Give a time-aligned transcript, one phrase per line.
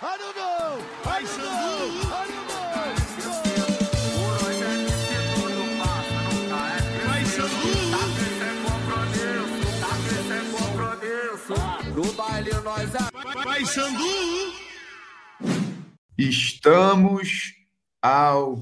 [0.00, 0.84] I don't know.
[1.06, 2.10] I don't know.
[2.12, 3.98] I don't know.
[11.94, 12.90] No baile nós
[13.44, 14.04] Vai, Xandu.
[16.16, 17.54] Estamos
[18.00, 18.60] ao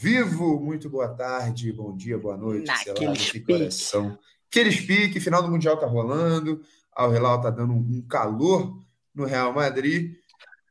[0.00, 0.60] vivo.
[0.60, 2.66] Muito boa tarde, bom dia, boa noite.
[2.66, 3.46] sei lá, Naquele não sei pique.
[3.46, 4.18] que horas são.
[4.48, 6.60] Aqueles pique, final do Mundial tá rolando.
[6.92, 8.80] Ao Real tá dando um calor
[9.14, 10.14] no Real Madrid.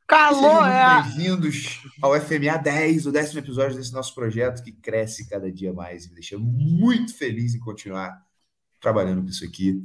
[0.08, 1.02] Calor, é.
[1.02, 6.06] bem-vindos ao FMA 10, o décimo episódio desse nosso projeto que cresce cada dia mais
[6.06, 8.24] e me deixa muito feliz em continuar
[8.80, 9.82] trabalhando com isso aqui.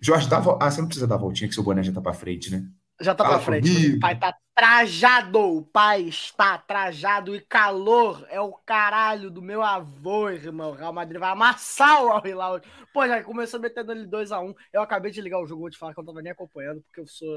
[0.00, 2.50] Jorge, dá ah, você não precisa dar voltinha que seu boné já tá pra frente,
[2.50, 2.68] né?
[3.00, 3.68] Já tá Fala pra frente.
[3.72, 3.96] comigo.
[3.96, 5.38] O pai tá trajado.
[5.40, 7.34] O pai está trajado.
[7.34, 10.70] E calor é o caralho do meu avô, irmão.
[10.70, 12.60] O Real Madrid vai amassar o Al Hilal.
[12.92, 14.54] Pô, já começou metendo ele 2x1.
[14.72, 16.80] Eu acabei de ligar o jogo, vou te falar que eu não tava nem acompanhando,
[16.82, 17.28] porque eu sou.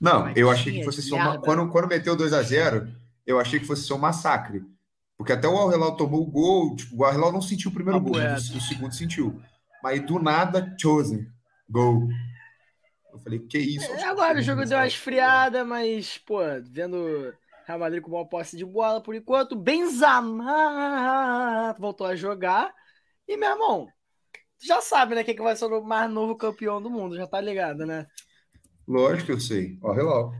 [0.00, 1.38] Não, Mas eu achei que fosse só uma...
[1.40, 2.88] quando, quando meteu 2 a 0
[3.26, 4.62] eu achei que fosse só um massacre.
[5.16, 7.74] Porque até o Al Hilal tomou o gol, tipo, o Al Hilal não sentiu o
[7.74, 8.56] primeiro Papo gol, reto.
[8.56, 9.40] o segundo sentiu.
[9.82, 11.26] Mas do nada, Chosen,
[11.68, 12.08] gol.
[13.12, 13.90] Eu falei, que isso?
[13.92, 17.32] É, agora o jogo deu uma esfriada, mas, pô, vendo
[17.66, 19.56] Real Madrid com boa posse de bola por enquanto.
[19.56, 20.44] Benzema
[21.78, 22.74] voltou a jogar.
[23.26, 23.88] E, meu irmão,
[24.62, 27.40] já sabe, né, quem que vai ser o mais novo campeão do mundo, já tá
[27.40, 28.06] ligado, né?
[28.86, 29.78] Lógico que eu sei.
[29.82, 30.34] Al Hilal.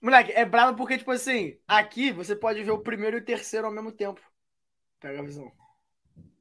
[0.00, 3.66] Moleque, é brabo porque, tipo assim, aqui você pode ver o primeiro e o terceiro
[3.66, 4.20] ao mesmo tempo.
[5.00, 5.50] Pega a visão.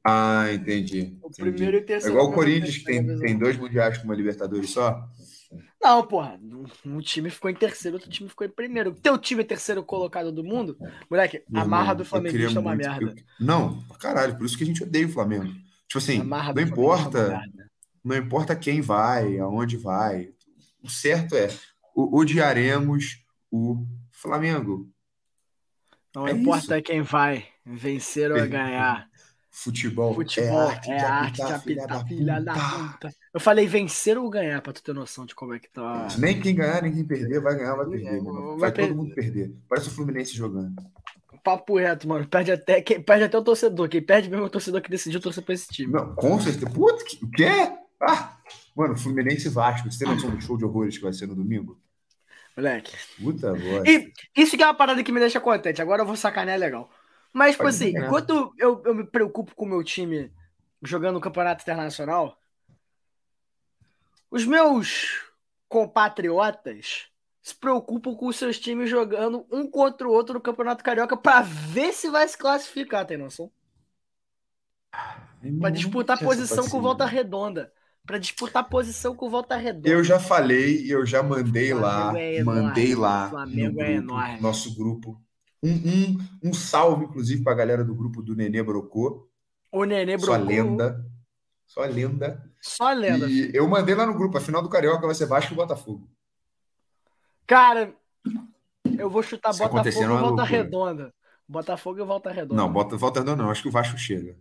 [0.04, 1.18] Ah, entendi.
[1.22, 1.52] O entendi.
[1.52, 2.14] primeiro e o É terceiro.
[2.16, 5.04] igual ao o Corinthians, que tem, tem dois mundiais com uma Libertadores só.
[5.82, 6.40] Não, porra.
[6.86, 8.94] Um time ficou em terceiro, outro time ficou em primeiro.
[8.94, 10.78] Teu time é terceiro colocado do mundo?
[11.10, 13.06] Moleque, Meu a marra do queria é uma merda.
[13.06, 15.46] eu- Não, caralho, por isso que a gente odeia o Flamengo.
[15.88, 17.42] Tipo assim, não é importa,
[18.04, 20.34] não importa quem vai, aonde vai.
[20.84, 21.48] O certo é,
[21.96, 24.90] odiaremos o Flamengo.
[26.16, 29.08] Não É importa quem vai, vencer ou ganhar.
[29.50, 33.10] Futebol, Futebol é arte é arte apitar, de apitar, filha da puta.
[33.34, 36.08] Eu falei vencer ou ganhar, pra tu ter noção de como é que tá.
[36.20, 38.22] Nem quem ganhar, nem quem perder, vai ganhar, vai perder.
[38.22, 39.52] Vai Vai per- todo mundo perder.
[39.68, 40.76] Parece o Fluminense jogando.
[41.44, 42.28] Papo reto, mano.
[42.28, 43.90] Perde até, quem, perde até o torcedor.
[43.90, 45.92] Quem perde mesmo é o torcedor que decidiu torcer pra esse time.
[45.92, 46.70] Não, com certeza.
[46.70, 47.48] Puta, o quê?
[48.02, 48.38] Ah!
[48.78, 49.92] Mano, Fluminense e Vasco.
[49.92, 51.82] Você tem noção do show de horrores que vai ser no domingo?
[52.56, 52.96] Moleque.
[53.20, 53.90] Puta bosta.
[53.90, 55.82] E isso que é uma parada que me deixa contente.
[55.82, 56.88] Agora eu vou sacanear legal.
[57.34, 58.06] Mas, tipo Pode assim, ganhar.
[58.06, 60.32] enquanto eu, eu me preocupo com o meu time
[60.84, 62.40] jogando no campeonato internacional,
[64.30, 65.26] os meus
[65.68, 67.08] compatriotas
[67.42, 71.42] se preocupam com os seus times jogando um contra o outro no Campeonato Carioca pra
[71.42, 73.50] ver se vai se classificar, tem noção?
[75.60, 77.72] Pra disputar posição com volta redonda.
[78.08, 79.90] Pra disputar posição com volta redonda.
[79.90, 83.98] Eu já falei, eu já mandei lá, Flamengo é enorme, mandei lá Flamengo no é
[83.98, 85.22] grupo, nosso grupo.
[85.62, 89.28] Um, um, um salve, inclusive, pra galera do grupo do Nenê Brocô.
[89.72, 90.56] O Nenê Sua brocou.
[90.56, 91.06] lenda.
[91.66, 92.50] Sua lenda.
[92.62, 93.28] Só lenda.
[93.28, 96.10] E eu mandei lá no grupo, a final do Carioca vai ser Vasco e Botafogo.
[97.46, 97.94] Cara,
[98.98, 100.46] eu vou chutar Se Botafogo é e uma volta loucura.
[100.46, 101.14] redonda.
[101.46, 102.56] Botafogo e volta redonda.
[102.56, 104.38] Não, bota, volta redonda não, acho que o Vasco chega.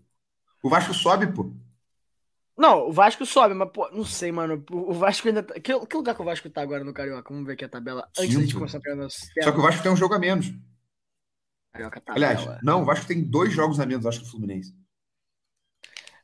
[0.62, 1.53] O Vasco sobe, pô.
[2.56, 4.64] Não, o Vasco sobe, mas, pô, não sei, mano.
[4.70, 5.54] O Vasco ainda tá.
[5.54, 7.28] Que, que lugar que o Vasco tá agora no Carioca?
[7.30, 8.08] Vamos ver aqui a tabela.
[8.18, 8.58] Antes da gente Quinto.
[8.60, 10.46] concentrar no Só que o Vasco tem um jogo a menos.
[11.72, 12.60] Carioca Aliás, tabela.
[12.62, 14.74] não, o Vasco tem dois jogos a menos, acho que o Fluminense.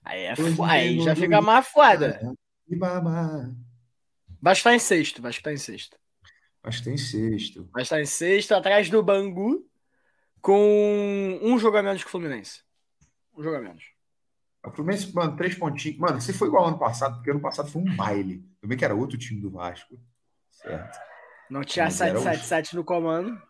[0.04, 2.18] Aí, é fo- aí já fica mais foda.
[4.40, 5.98] Vasco tá em sexto, Vasco tá em sexto.
[6.62, 7.68] Acho que tem sexto.
[7.72, 9.68] Vasco tá em sexto, atrás do Bangu,
[10.40, 12.62] com um jogo a menos que o Fluminense.
[13.36, 13.84] Um jogo a menos.
[14.64, 15.98] O Fluminense, mano, três pontinhos.
[15.98, 18.44] Mano, se foi igual ano passado, porque ano passado foi um baile.
[18.60, 19.98] Também que era outro time do Vasco.
[20.50, 20.98] Certo.
[21.50, 23.40] Não tinha Mas era um- 777 no comando.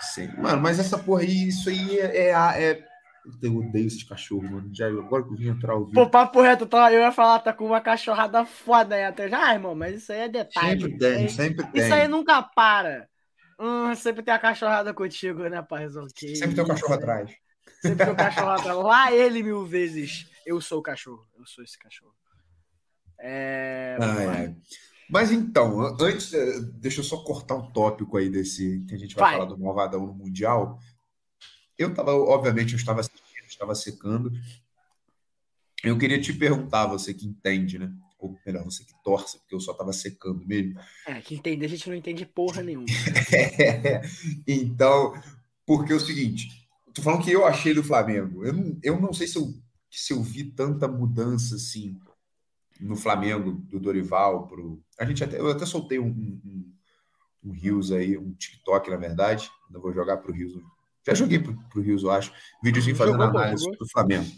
[0.00, 0.28] Sim.
[0.38, 2.28] Mano, mas essa porra aí, isso aí é.
[2.30, 2.88] é, é...
[3.42, 4.70] Eu odeio esses cachorros, mano.
[4.72, 5.92] Já, agora que eu vim entrar vivo.
[5.92, 9.30] Pô, papo reto, tá, eu ia falar, tá com uma cachorrada foda aí atrás.
[9.34, 10.80] Ah, irmão, mas isso aí é detalhe.
[10.80, 11.82] sempre tem, aí- sempre tem.
[11.82, 13.06] Isso aí nunca para.
[13.60, 16.06] Hum, sempre tem a cachorrada contigo, né, paizão?
[16.14, 17.30] Que Sempre tem um cachorro atrás.
[17.80, 18.78] Sempre tem o cachorro atrás.
[18.78, 20.26] Lá ele mil vezes.
[20.44, 21.26] Eu sou o cachorro.
[21.38, 22.14] Eu sou esse cachorro.
[23.20, 23.96] É.
[24.00, 24.56] Ai, ai.
[25.10, 28.98] Mas então, an- antes, eh, deixa eu só cortar um tópico aí desse que a
[28.98, 29.32] gente vai, Vai.
[29.34, 30.78] falar do Malvadão no Mundial.
[31.78, 34.30] Eu tava, obviamente, eu estava assistindo, estava secando.
[35.82, 37.90] Eu queria te perguntar, você que entende, né?
[38.18, 40.78] Ou melhor, você que torce, porque eu só estava secando mesmo.
[41.06, 42.86] É, que entender, a gente não entende porra nenhuma.
[44.46, 45.14] então,
[45.64, 46.48] porque é o seguinte,
[46.98, 48.44] tô falando que eu achei do Flamengo.
[48.44, 49.54] Eu não, eu não sei se eu,
[49.90, 51.96] se eu vi tanta mudança assim
[52.80, 54.82] no Flamengo, do Dorival pro.
[54.98, 56.72] A gente até, eu até soltei um, um,
[57.44, 59.50] um Rios aí, um TikTok, na verdade.
[59.66, 60.52] Ainda vou jogar pro Rios.
[61.06, 62.32] Já joguei pro, pro Rios, eu acho.
[62.62, 63.78] Videozinho fazendo Jogou, análise jogou.
[63.78, 64.30] do Flamengo.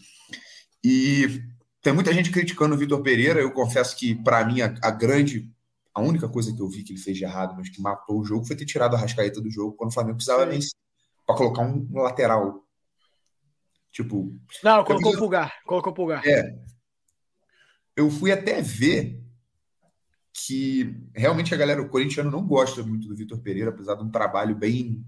[0.85, 1.43] E
[1.83, 3.41] tem muita gente criticando o Vitor Pereira.
[3.41, 5.51] Eu confesso que, para mim, a, a grande,
[5.95, 8.25] a única coisa que eu vi que ele fez de errado, mas que matou o
[8.25, 10.81] jogo, foi ter tirado a Rascaeta do jogo quando o Flamengo precisava vencer
[11.31, 12.65] para colocar um, lateral.
[13.93, 15.55] Tipo, Não, colocou o pulgar.
[15.65, 16.27] Colocou o pulgar.
[16.27, 16.59] é.
[17.97, 19.21] Eu fui até ver
[20.33, 24.11] que realmente a galera, o corintiano, não gosta muito do Vitor Pereira, apesar de um
[24.11, 25.05] trabalho bem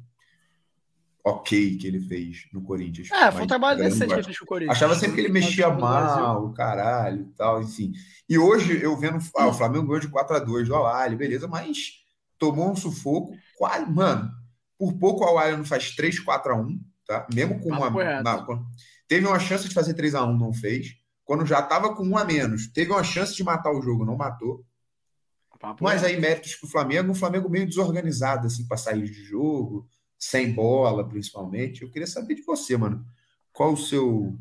[1.24, 3.10] ok que ele fez no Corinthians.
[3.12, 4.76] É, foi um trabalho decente que ele fez com o Corinthians.
[4.76, 7.92] Achava sempre que ele mexia mal, o caralho e tal, enfim.
[8.28, 11.46] E hoje eu vendo, ah, o Flamengo ganhou de 4 a 2 do Awali, beleza,
[11.46, 12.02] mas
[12.36, 14.30] tomou um sufoco, quase, mano,
[14.82, 17.24] por pouco o Awali não faz 3 4 a 1, tá?
[17.32, 18.46] Mesmo com Papo uma na-
[19.06, 20.96] teve uma chance de fazer 3 a 1, não fez.
[21.24, 24.16] Quando já tava com um a menos, teve uma chance de matar o jogo, não
[24.16, 24.66] matou.
[25.60, 29.88] Papo Mas aí méritos pro Flamengo, o Flamengo meio desorganizado assim para sair de jogo,
[30.18, 31.82] sem bola, principalmente.
[31.82, 33.06] Eu queria saber de você, mano.
[33.52, 34.36] Qual o seu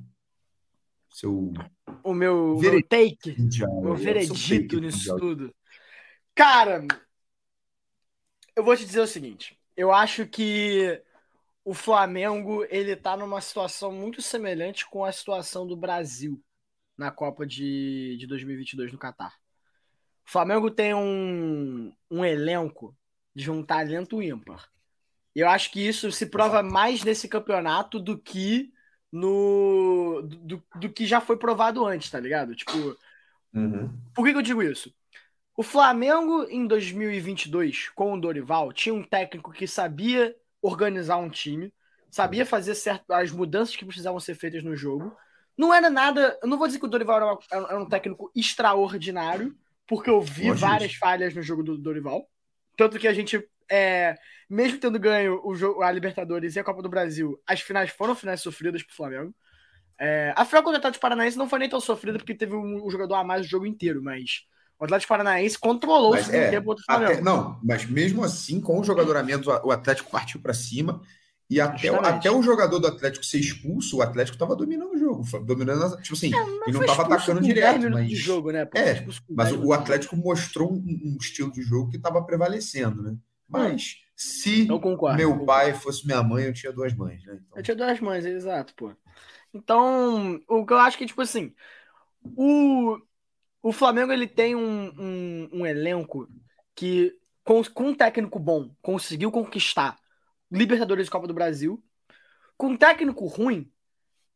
[1.11, 1.53] seu
[2.03, 3.39] O meu, o take.
[3.39, 3.81] mundial?
[3.81, 5.19] Meu veredito nisso mundial.
[5.19, 5.53] tudo.
[6.33, 6.83] Cara,
[8.55, 9.55] eu vou te dizer o seguinte.
[9.81, 11.01] Eu acho que
[11.65, 16.39] o Flamengo ele tá numa situação muito semelhante com a situação do Brasil
[16.95, 19.33] na Copa de, de 2022 no Catar.
[20.23, 22.95] O Flamengo tem um, um elenco
[23.33, 24.69] de um talento ímpar.
[25.35, 28.71] E eu acho que isso se prova mais nesse campeonato do que
[29.11, 32.55] no do, do que já foi provado antes, tá ligado?
[32.55, 32.95] Tipo,
[33.51, 33.89] Uhum.
[34.13, 34.93] por que, que eu digo isso?
[35.61, 41.71] O Flamengo, em 2022, com o Dorival, tinha um técnico que sabia organizar um time,
[42.09, 45.15] sabia fazer certo, as mudanças que precisavam ser feitas no jogo.
[45.55, 46.35] Não era nada.
[46.41, 49.55] Eu não vou dizer que o Dorival era, era um técnico extraordinário,
[49.85, 50.99] porque eu vi Longe várias disso.
[50.99, 52.27] falhas no jogo do Dorival.
[52.75, 54.17] Tanto que a gente, é,
[54.49, 58.15] mesmo tendo ganho o jogo, a Libertadores e a Copa do Brasil, as finais foram
[58.15, 59.31] finais sofridas pro Flamengo.
[59.99, 62.83] É, a final contra o Atlético Paranaense não foi nem tão sofrida porque teve um,
[62.83, 64.49] um jogador a mais o jogo inteiro, mas
[64.81, 67.11] o Atlético Paranaense controlou o Mas segundo é, tempo contra o Flamengo.
[67.13, 71.01] Até- não, mas mesmo assim, com o jogador a menos, o Atlético partiu para cima.
[71.49, 72.17] E até, o- Justamente.
[72.17, 75.23] até o jogador do Atlético ser expulso, o Atlético estava dominando o jogo.
[75.45, 77.89] Dominando, tipo assim, Mas e não estava atacando com 10 direto.
[77.91, 78.65] Mas, de jogo, né?
[78.65, 78.79] pô?
[78.79, 83.03] É, mas 10 o, o Atlético mostrou um, um estilo de jogo que estava prevalecendo,
[83.03, 83.15] né?
[83.49, 85.17] Mas se concordo.
[85.17, 87.39] meu pai fosse minha mãe, eu tinha duas mães, né?
[87.45, 88.93] Então, Eu tinha duas mães, exato, pô.
[89.53, 91.53] Então, o que eu acho que, tipo assim,
[92.23, 92.97] o,
[93.61, 96.27] o Flamengo ele tem um, um, um elenco
[96.75, 99.97] que, com, com um técnico bom, conseguiu conquistar
[100.49, 101.83] Libertadores e Copa do Brasil.
[102.57, 103.71] Com um técnico ruim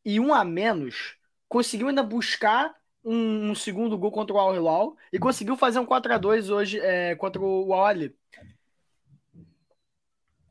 [0.03, 1.17] e um a menos,
[1.47, 2.73] conseguiu ainda buscar
[3.03, 6.49] um, um segundo gol contra o Al Hilal e conseguiu fazer um 4 a 2
[6.49, 8.15] hoje é, contra o Al Ahly.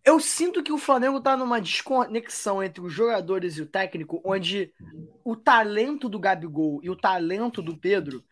[0.05, 4.73] Eu sinto que o Flamengo tá numa desconexão entre os jogadores e o técnico, onde
[5.25, 8.23] o talento do Gabigol e o talento do Pedro,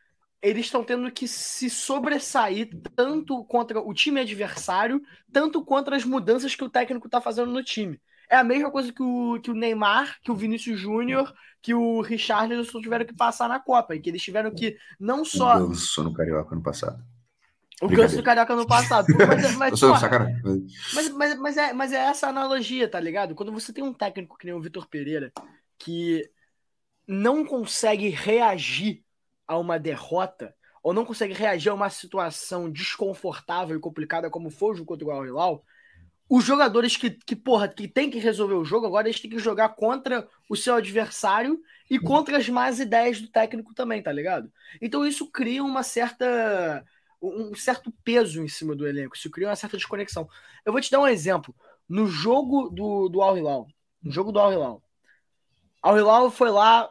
[0.43, 5.01] eles estão tendo que se sobressair tanto contra o time adversário,
[5.33, 8.01] tanto contra as mudanças que o técnico tá fazendo no time.
[8.29, 12.01] É a mesma coisa que o, que o Neymar, que o Vinícius Júnior, que o
[12.01, 16.03] Richarlison tiveram que passar na Copa, em que eles tiveram que não só eu sou
[16.03, 17.05] no Carioca ano passado.
[17.81, 17.89] o.
[17.89, 20.41] Ganso do Carioca no passado, mas, mas, porra,
[20.95, 23.35] mas, mas, mas, é, mas é essa analogia, tá ligado?
[23.35, 25.33] Quando você tem um técnico que nem o Vitor Pereira,
[25.79, 26.29] que
[27.07, 29.05] não consegue reagir
[29.47, 34.71] a uma derrota, ou não consegue reagir a uma situação desconfortável e complicada como foi
[34.71, 35.65] o jogo contra o Al Hilal,
[36.29, 39.39] os jogadores que, que, porra, que tem que resolver o jogo, agora eles têm que
[39.39, 44.51] jogar contra o seu adversário e contra as más ideias do técnico também, tá ligado?
[44.81, 46.85] Então isso cria uma certa
[47.23, 50.29] um certo peso em cima do elenco, isso cria uma certa desconexão.
[50.65, 51.55] Eu vou te dar um exemplo.
[51.89, 53.69] No jogo do, do Al Hilal,
[54.03, 54.83] no jogo do Al Hilal,
[55.83, 56.91] Al Hilal foi lá,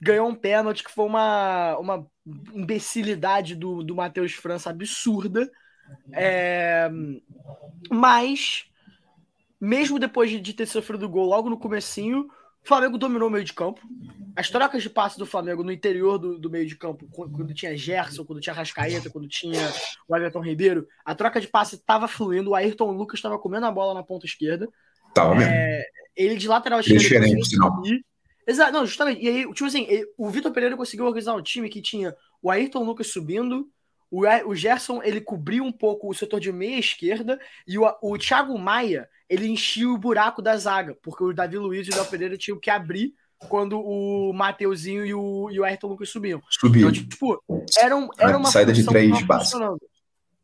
[0.00, 2.06] ganhou um pênalti que foi uma, uma
[2.52, 5.50] imbecilidade do, do Matheus França absurda.
[6.12, 6.90] É,
[7.90, 8.64] mas,
[9.60, 12.28] mesmo depois de, de ter sofrido o gol logo no comecinho,
[12.66, 13.80] o Flamengo dominou o meio de campo.
[14.34, 17.54] As trocas de passe do Flamengo no interior do, do meio de campo, quando, quando
[17.54, 19.72] tinha Gerson, quando tinha Rascaeta, quando tinha
[20.08, 23.70] o Everton Ribeiro, a troca de passe estava fluindo, o Ayrton Lucas estava comendo a
[23.70, 24.68] bola na ponta esquerda.
[25.14, 25.50] Tava mesmo.
[25.50, 25.84] É,
[26.14, 28.04] ele de lateral Ele é esquerdo diferente, subir.
[28.46, 29.22] Exato, não, justamente.
[29.24, 32.50] E aí, tipo assim, ele- o Vitor Pereira conseguiu organizar um time que tinha o
[32.50, 33.68] Ayrton Lucas subindo,
[34.10, 38.16] o, o Gerson ele cobriu um pouco o setor de meia esquerda e o, o
[38.16, 42.06] Thiago Maia ele enchia o buraco da zaga, porque o Davi Luiz e o Léo
[42.06, 43.12] Pereira tinham que abrir
[43.48, 46.40] quando o Mateuzinho e o, e o Ayrton Lucas subiam.
[46.48, 46.88] Subiu.
[46.88, 47.42] Então, tipo,
[47.76, 49.38] era, um, era uma Saída de três básica.
[49.40, 49.80] funcionando.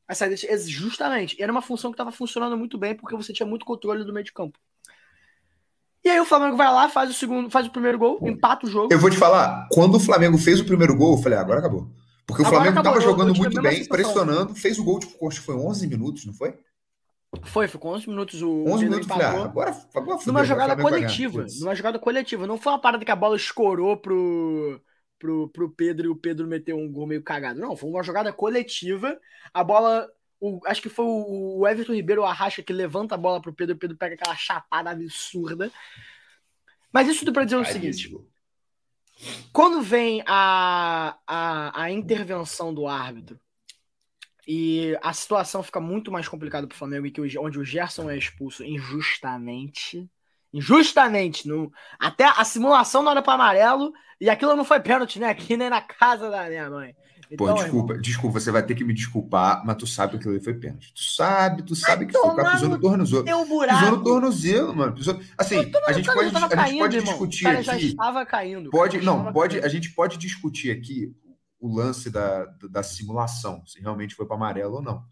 [0.08, 1.40] A saída de- ex- justamente.
[1.40, 4.24] Era uma função que estava funcionando muito bem porque você tinha muito controle do meio
[4.24, 4.58] de campo.
[6.04, 8.70] E aí o Flamengo vai lá, faz o segundo, faz o primeiro gol, empata o
[8.70, 8.92] jogo.
[8.92, 11.60] Eu vou te falar, quando o Flamengo fez o primeiro gol, eu falei, ah, agora
[11.60, 11.88] acabou.
[12.26, 13.96] Porque o Agora Flamengo acabou, tava eu- eu jogando muito bem, sensação.
[13.96, 16.54] pressionando, fez o gol, tipo, acho que foi 11 minutos, não foi?
[17.44, 20.76] Foi, com 11 minutos o 11 Pedro minutos, falei, ah, agora, agora fudeu, numa jogada
[20.76, 21.46] coletiva.
[21.60, 22.46] Numa jogada coletiva.
[22.46, 24.80] Não foi uma parada que a bola escorou pro,
[25.18, 27.58] pro, pro Pedro e o Pedro meteu um gol meio cagado.
[27.58, 29.18] Não, foi uma jogada coletiva.
[29.54, 30.06] A bola.
[30.42, 33.74] O- acho que foi o, o Everton Ribeiro Arracha que levanta a bola pro Pedro
[33.74, 35.70] e o Pedro pega aquela chapada absurda.
[36.92, 38.10] Mas isso tudo pra dizer o seguinte:
[39.52, 43.38] quando vem a, a, a intervenção do árbitro
[44.46, 48.16] e a situação fica muito mais complicada pro Flamengo, que o- onde o Gerson é
[48.18, 50.10] expulso injustamente.
[50.52, 51.46] Injustamente.
[51.48, 55.28] No, até a simulação não era para amarelo e aquilo não foi pênalti, né?
[55.30, 56.94] Aqui nem na casa da minha mãe.
[57.36, 60.34] Pô, Então, desculpa, desculpa, você vai ter que me desculpar, mas tu sabe que aquilo
[60.34, 60.92] ali foi pênalti.
[60.94, 62.30] Tu sabe, tu sabe que foi.
[62.30, 63.24] O cara pisou no no tornozelo.
[63.24, 64.94] Pisou no tornozelo, mano.
[64.94, 65.18] Pisou...
[65.38, 67.12] Assim, a gente pode, a gente caindo, pode irmão.
[67.12, 67.86] discutir cara já aqui.
[67.86, 68.70] estava caindo.
[68.70, 69.64] Pode, não, estava pode, caindo.
[69.64, 71.14] a gente pode discutir aqui
[71.58, 75.04] o lance da, da, da simulação, se realmente foi para amarelo ou não,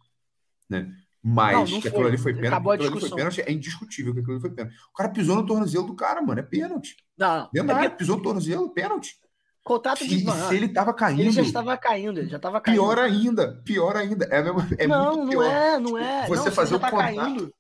[0.69, 0.93] né?
[1.23, 2.09] Mas Não, não que aquilo foi.
[2.11, 4.75] ali foi pênalti, Acabou aquilo ali foi pênalti, é indiscutível que aquilo ali foi pênalti.
[4.91, 6.97] O cara pisou no tornozelo do cara, mano, é pênalti.
[7.17, 7.75] Não, Dentro não.
[7.77, 9.17] da É pisou no tornozelo, pênalti.
[9.63, 12.77] Contrato Mano, se ele tava caindo, ele já estava caindo, ele já estava caindo.
[12.79, 14.25] pior ainda, pior ainda.
[14.31, 15.45] É, a mesma- é não, muito não pior.
[15.45, 16.27] é, não é.
[16.27, 17.55] Você não, fazer o tá contato- caindo.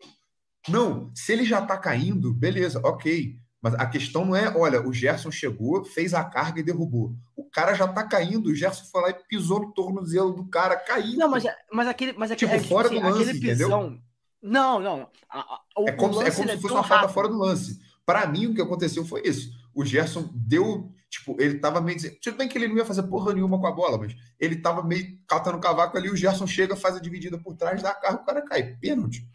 [0.69, 3.37] Não, se ele já tá caindo, beleza, ok.
[3.62, 7.12] Mas a questão não é, olha, o Gerson chegou, fez a carga e derrubou.
[7.37, 10.76] O cara já tá caindo, o Gerson foi lá e pisou no tornozelo do cara,
[10.76, 11.19] caindo.
[11.19, 12.14] Não, mas, é- mas aquele.
[12.14, 13.66] Mas aquele, Tipo, é, fora do lance, aquele entendeu?
[13.69, 13.99] pisão.
[14.42, 14.97] Não, não.
[14.99, 15.09] não.
[15.28, 17.78] A- a- o- É como, é como ele se fosse uma falta fora do lance.
[18.07, 19.50] Para mim, o que aconteceu foi isso.
[19.75, 20.90] O Gerson deu.
[21.11, 21.97] Tipo, ele tava meio.
[21.97, 24.57] dizendo- Tudo bem que ele não ia fazer porra nenhuma com a bola, mas ele
[24.57, 26.09] tava meio catando cavaco ali.
[26.09, 28.76] O Gerson chega, faz a dividida por trás, dá a carga, o cara cai.
[28.76, 29.26] Pênalti.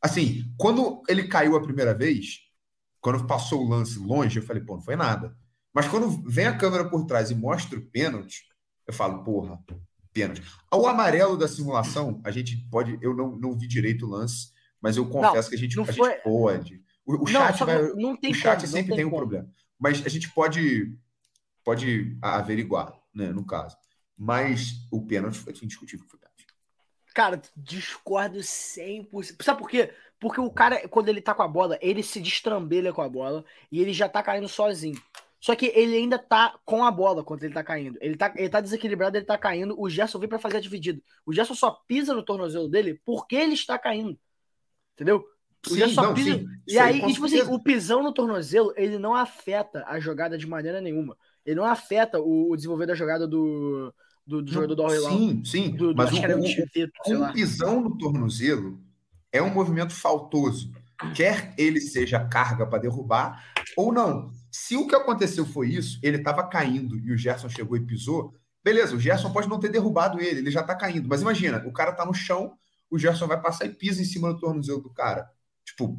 [0.00, 2.38] Assim, quando ele caiu a primeira vez,
[3.00, 5.36] quando passou o lance longe, eu falei, pô, não foi nada.
[5.74, 8.44] Mas quando vem a câmera por trás e mostra o pênalti,
[8.86, 9.58] eu falo, porra,
[10.12, 10.42] pênalti.
[10.72, 12.96] O amarelo da simulação, a gente pode.
[13.02, 15.86] Eu não, não vi direito o lance, mas eu confesso que a gente, não a
[15.92, 16.80] foi- gente pode.
[17.04, 17.82] O, o Não, chat vai.
[17.82, 19.20] não, não tem o chat como, não sempre tem, um como.
[19.22, 19.48] problema.
[19.80, 20.92] Mas a gente pode,
[21.68, 23.76] pode averiguar, né, no caso.
[24.16, 26.46] Mas o pênalti foi indiscutível que foi pênalti.
[27.14, 29.42] Cara, discordo 100%.
[29.42, 29.92] Sabe por quê?
[30.18, 33.44] Porque o cara, quando ele tá com a bola, ele se destrambelha com a bola
[33.70, 34.98] e ele já tá caindo sozinho.
[35.38, 37.98] Só que ele ainda tá com a bola quando ele tá caindo.
[38.00, 39.78] Ele tá, ele tá desequilibrado, ele tá caindo.
[39.78, 41.02] O Gerson vem pra fazer a dividida.
[41.26, 44.18] O Gerson só pisa no tornozelo dele porque ele está caindo.
[44.94, 45.22] Entendeu?
[45.68, 46.38] O Sim, Gerson só não, pisa.
[46.38, 46.46] sim.
[46.66, 47.50] E Isso aí, e, tipo assim, certeza.
[47.50, 51.16] o pisão no tornozelo, ele não afeta a jogada de maneira nenhuma.
[51.48, 53.90] Ele não afeta o, o desenvolver da jogada do,
[54.26, 55.12] do, do jogador do Al Hilal.
[55.12, 55.70] Sim, sim.
[55.70, 58.78] Do, do, mas o o- Chiveto, um pisão no tornozelo
[59.32, 60.70] é um movimento faltoso.
[61.14, 63.42] Quer ele seja carga para derrubar
[63.78, 64.30] ou não.
[64.52, 68.34] Se o que aconteceu foi isso, ele estava caindo e o Gerson chegou e pisou,
[68.62, 71.08] beleza, o Gerson pode não ter derrubado ele, ele já está caindo.
[71.08, 72.52] Mas imagina, o cara tá no chão,
[72.90, 75.30] o Gerson vai passar e pisa em cima do tornozelo do cara.
[75.64, 75.98] Tipo,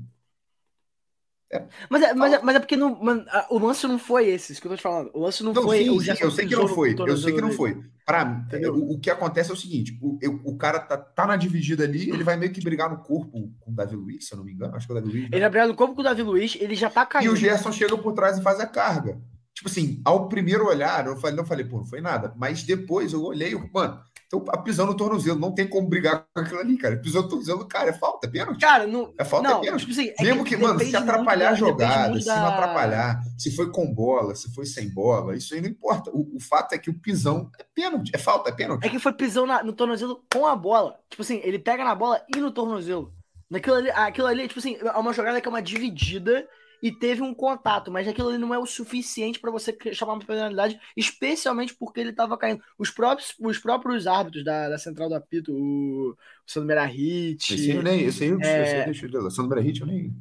[1.90, 4.62] Mas é, mas, é, mas é porque não, mano, o lance não foi esse, isso
[4.62, 5.10] que eu tô te falando.
[5.14, 5.80] O lance não, Não, foi.
[5.84, 6.96] sim, o sim, eu sei que não foi.
[7.08, 7.82] Eu sei que não foi.
[8.06, 8.74] Para mim, Entendeu?
[8.76, 11.84] o, o que acontece é o seguinte: o, eu- o cara tá, tá na dividida
[11.84, 14.46] ali, ele vai meio que brigar no corpo com o Davi Luiz, se eu não
[14.46, 14.76] me engano.
[14.76, 15.30] Acho que é o Davi Luiz.
[15.32, 17.34] Ele é brigado no corpo com o Davi Luiz, ele já tá E caindo.
[17.34, 19.20] o Gerson chega por trás e faz a carga.
[19.54, 22.34] Tipo assim, ao primeiro olhar, eu falei, não falei, pô, não foi nada.
[22.38, 26.24] Mas depois eu olhei, eu, mano, então a pisão no tornozelo, não tem como brigar
[26.36, 26.96] com aquilo ali, cara.
[26.98, 28.62] Pisou no tornozelo cara, é falta, é pênalti.
[28.62, 29.12] Cara, não.
[29.18, 29.88] É falta, não, é pênalti.
[29.88, 33.72] tipo assim, é Mesmo que, mano, se atrapalhar a jogada, se não atrapalhar, se foi
[33.72, 36.12] com bola, se foi sem bola, isso aí não importa.
[36.12, 38.86] O, o fato é que o pisão é pênalti, é falta, é pênalti.
[38.86, 41.00] É que foi pisão na- no tornozelo com a bola.
[41.10, 43.12] Tipo assim, ele pega na bola e no tornozelo.
[43.50, 46.48] Naquilo ali, aquilo ali, tipo assim, é uma jogada que é uma dividida
[46.82, 50.26] e teve um contato, mas aquilo ali não é o suficiente pra você chamar uma
[50.26, 52.64] penalidade, especialmente porque ele tava caindo.
[52.78, 57.72] Os próprios, os próprios árbitros da, da central do apito, o, o Sandro Merahit, Esse
[57.72, 58.90] aí eu nem, esse aí eu, É.
[58.92, 60.14] esse eu Sandro Berahit, eu nem,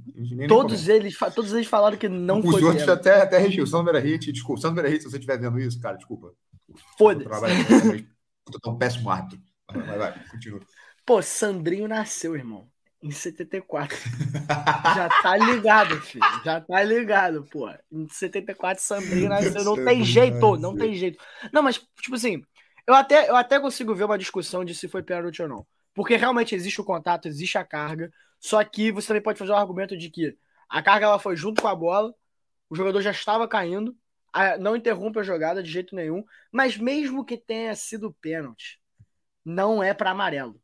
[0.46, 3.00] todos eles, todos eles falaram que não Os foi outros pênalti.
[3.00, 3.66] até, até regiu.
[3.66, 4.60] Sandro Berahit, desculpa.
[4.60, 6.32] Sandro Berahit, se você estiver vendo isso, cara, desculpa.
[6.96, 8.08] Foda-se.
[8.52, 9.40] Eu tô um péssimo árbitro.
[9.70, 10.60] Vai, vai, vai, continua.
[11.04, 12.70] Pô, Sandrinho nasceu, irmão,
[13.02, 13.97] em 74.
[14.95, 16.25] Já tá ligado, filho.
[16.45, 17.69] Já tá ligado, pô.
[17.90, 19.64] Em 74, Sandrinho nasceu.
[19.64, 21.23] Não tem jeito, não tem jeito.
[21.52, 22.43] Não, mas, tipo assim,
[22.87, 25.67] eu até, eu até consigo ver uma discussão de se foi pênalti ou não.
[25.95, 28.11] Porque realmente existe o contato, existe a carga.
[28.40, 30.37] Só que você também pode fazer o argumento de que
[30.69, 32.14] a carga ela foi junto com a bola,
[32.69, 33.97] o jogador já estava caindo,
[34.61, 36.25] não interrompe a jogada de jeito nenhum.
[36.52, 38.81] Mas mesmo que tenha sido pênalti,
[39.45, 40.61] não é para amarelo.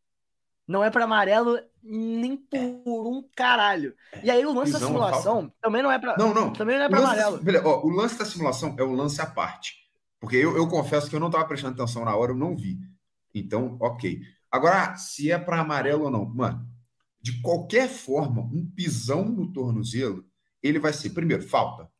[0.66, 3.94] Não é pra amarelo nem por um caralho.
[4.22, 6.16] E aí o lance da Pisão, simulação também não é pra.
[6.16, 6.52] Não, não.
[6.52, 7.36] Também não é lance, amarelo.
[7.36, 9.84] da, beleza, ó, o lance da simulação é o lance à parte.
[10.18, 12.78] Porque eu, eu confesso que eu não estava prestando atenção na hora, eu não vi.
[13.34, 14.22] Então, ok.
[14.50, 16.66] Agora, se é para amarelo ou não, mano,
[17.20, 20.24] de qualquer forma, um pisão no tornozelo,
[20.62, 21.90] ele vai ser, primeiro, falta.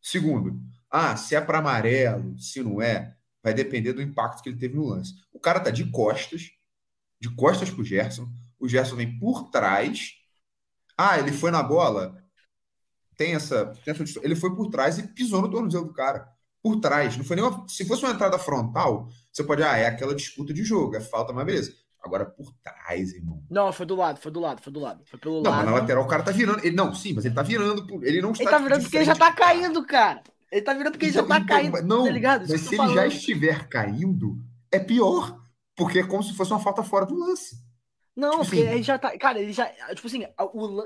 [0.00, 0.60] Segundo,
[0.90, 4.76] ah, se é para amarelo, se não é, vai depender do impacto que ele teve
[4.76, 5.14] no lance.
[5.32, 6.50] O cara tá de costas,
[7.28, 8.28] de costas pro Gerson,
[8.60, 10.10] o Gerson vem por trás.
[10.96, 12.14] Ah, ele foi na bola,
[13.16, 16.28] tem essa, tem essa ele foi por trás e pisou no tornozelo do cara.
[16.62, 17.16] Por trás.
[17.16, 17.64] Não foi nenhuma.
[17.68, 19.62] Se fosse uma entrada frontal, você pode.
[19.62, 21.72] Ah, é aquela disputa de jogo, é falta, mas beleza.
[22.02, 23.42] Agora por trás, irmão.
[23.50, 25.02] Não, foi do lado, foi do lado, foi do lado.
[25.06, 25.56] Foi pelo Não, lado.
[25.64, 26.64] mas na lateral o cara tá virando.
[26.64, 27.86] Ele, não, sim, mas ele tá virando.
[28.04, 30.22] Ele não está Ele tá de virando porque ele já tá caindo, cara.
[30.52, 31.82] Ele tá virando porque ele já Então- tá então, caindo.
[31.88, 32.42] Não, tá ligado?
[32.44, 33.12] Isso mas se ele já falando.
[33.12, 34.38] estiver caindo,
[34.70, 35.43] é pior.
[35.76, 37.56] Porque é como se fosse uma falta fora do lance.
[38.16, 39.18] Não, Tipo porque assim- ele já tá.
[39.18, 39.66] Cara, ele já.
[39.92, 40.82] Tipo assim, o,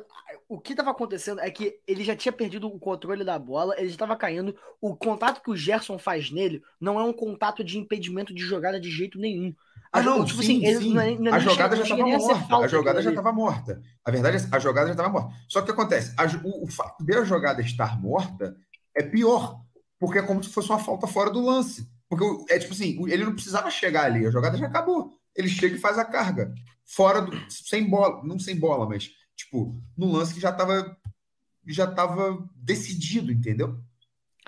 [0.48, 3.90] o que tava acontecendo é que ele já tinha perdido o controle da bola, ele
[3.90, 4.56] já tava caindo.
[4.80, 8.80] O contato que o Gerson faz nele não é um contato de impedimento de jogada
[8.80, 9.54] de jeito nenhum.
[9.92, 10.94] Ah, não, tipo sim, assim, sim.
[10.94, 12.56] não é- não é a jogada já estava morta.
[12.56, 13.82] A jogada já estava morta.
[14.04, 15.34] A verdade é a jogada já estava morta.
[15.48, 16.14] Só que o que acontece?
[16.16, 18.56] A o, o fato de a jogada estar morta
[18.94, 19.60] é pior.
[19.98, 21.88] Porque é como se fosse uma falta fora do lance.
[22.08, 25.12] Porque é tipo assim, ele não precisava chegar ali, a jogada já acabou.
[25.36, 26.52] Ele chega e faz a carga.
[26.84, 27.32] Fora do.
[27.50, 28.24] Sem bola.
[28.24, 30.96] Não sem bola, mas, tipo, no lance que já estava
[31.66, 33.78] já tava decidido, entendeu?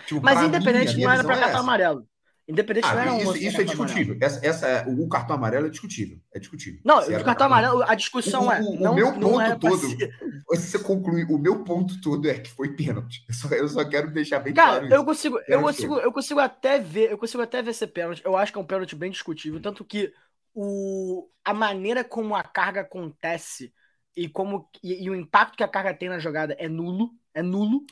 [0.07, 1.61] Tipo, Mas mim, independente, minha não era pra é cartão essa.
[1.61, 2.09] amarelo.
[2.51, 4.17] Independente, Ah, não um isso, isso é discutível.
[4.21, 6.19] Essa, essa é- o, o cartão amarelo é discutível.
[6.35, 6.81] É discutível.
[6.85, 8.61] Não, o cartão amarelo, a discussão O- é.
[8.61, 9.79] o- não, meu ponto pra todo-
[10.57, 13.25] Se você concluir, o meu ponto todo é que foi pênalti.
[13.29, 15.05] Eu só, eu só quero deixar bem Cara, claro eu isso.
[15.05, 18.21] consigo, eu consigo, eu consigo até ver, eu consigo até ver ser pênalti.
[18.25, 20.13] Eu acho que é um pênalti bem discutível, tanto que
[20.55, 23.73] o, a maneira como a carga acontece
[24.17, 27.43] e como e, e o impacto que a carga tem na jogada é nulo, é
[27.43, 27.85] nulo.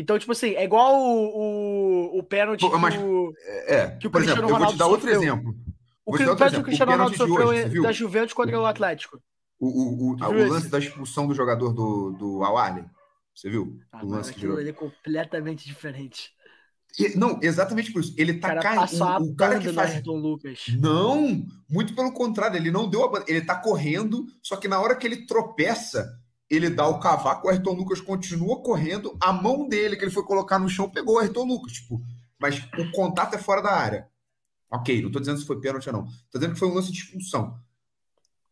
[0.00, 3.32] Então, tipo assim, é igual o, o, o pênalti mas- que o,
[3.66, 5.20] É, que o por exemplo, Cristiano eu vou te Ronaldo dar outro sofreu.
[5.22, 5.56] exemplo.
[6.06, 6.64] o, que- o outro pênalti que o exemplo.
[6.64, 9.20] Cristiano Ronaldo sofreu hoje, da Juventus contra o Atlético.
[9.60, 12.84] O, o, o, o lance da expulsão do jogador do, do Al-Ahly.
[13.34, 13.76] Você viu?
[13.92, 14.56] Ah, o mano, lance virou.
[14.56, 16.30] ali é completamente diferente.
[16.98, 18.14] E- Não, exatamente por isso.
[18.16, 18.82] Ele tá caindo.
[18.82, 20.00] O, o cara que faz.
[20.04, 20.64] Lucas.
[20.78, 23.24] Não, muito pelo contrário, ele não deu a banda.
[23.28, 26.08] Ele tá correndo, só que na hora que ele tropeça,
[26.50, 30.24] ele dá o cavaco, o Ayrton Lucas continua correndo, a mão dele que ele foi
[30.24, 32.00] colocar no chão pegou o Ayrton Lucas, tipo,
[32.40, 34.08] mas o contato é fora da área.
[34.70, 36.06] Ok, não tô dizendo se foi pênalti ou não.
[36.30, 37.58] Tô dizendo que foi um lance de expulsão.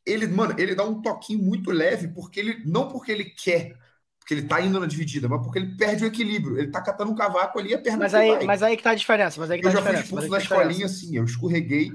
[0.04, 2.62] Ele, mano, ele dá um toquinho muito leve, porque ele.
[2.64, 3.76] Não porque ele quer,
[4.18, 6.58] porque ele tá indo na dividida, mas porque ele perde o equilíbrio.
[6.58, 8.44] Ele tá catando um cavaco ali e a perna Mas aí, vai.
[8.44, 9.40] mas aí que tá a diferença.
[9.40, 10.14] Mas aí que Eu tá a já fui diferença.
[10.14, 10.72] mas expulso na tá diferença.
[10.72, 11.92] escolinha assim, eu escorreguei.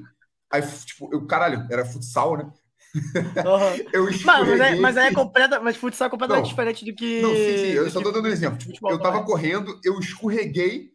[0.52, 2.52] Aí, tipo, eu, caralho, era futsal, né?
[3.46, 3.76] Aham.
[3.94, 6.50] Eu mas, é, mas aí é completa, mas futsal é completamente Não.
[6.50, 7.22] diferente do que.
[7.22, 8.58] Não, sim, sim, eu só tô dando um exemplo.
[8.58, 10.92] Tipo, eu tava correndo, eu escorreguei.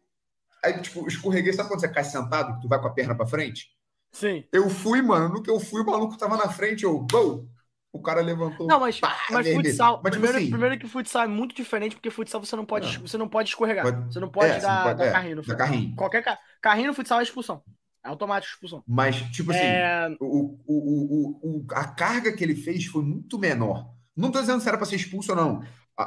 [0.64, 3.26] Aí, tipo, escorreguei, sabe quando você cai sentado, que tu vai com a perna pra
[3.26, 3.68] frente?
[4.12, 4.44] Sim.
[4.52, 7.46] Eu fui, mano, no que eu fui, o maluco tava na frente, eu, bum,
[7.92, 8.66] o cara levantou.
[8.66, 10.00] Não, mas, Pá, mas futsal.
[10.02, 12.98] Mas, tipo primeiro, assim- primeiro que futsal é muito diferente, porque futsal você não pode,
[12.98, 13.06] Não.
[13.06, 13.84] você não pode escorregar.
[13.84, 15.58] Pode- Você não pode É, dar, não pode- dar é, carrinho no futsal.
[15.58, 15.94] carrinho.
[15.96, 16.38] Qualquer ca...
[16.60, 17.62] carrinho no futsal é expulsão.
[18.06, 18.84] É automático expulsão.
[18.86, 23.90] Mas, tipo assim, É, o, o, o, a carga que ele fez foi muito menor.
[24.16, 25.60] Não tô dizendo se era pra ser expulso ou não.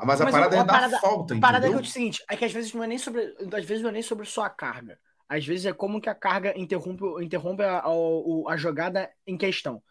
[0.06, 2.46] Mas a Mas parada é dar falta, A parada é é o seguinte, é que
[2.46, 3.22] às vezes não é nem sobre.
[3.54, 4.98] Às vezes não é nem sobre só a carga.
[5.28, 9.84] Às vezes é como que a carga interrompe, interrompe a, a, a jogada em questão.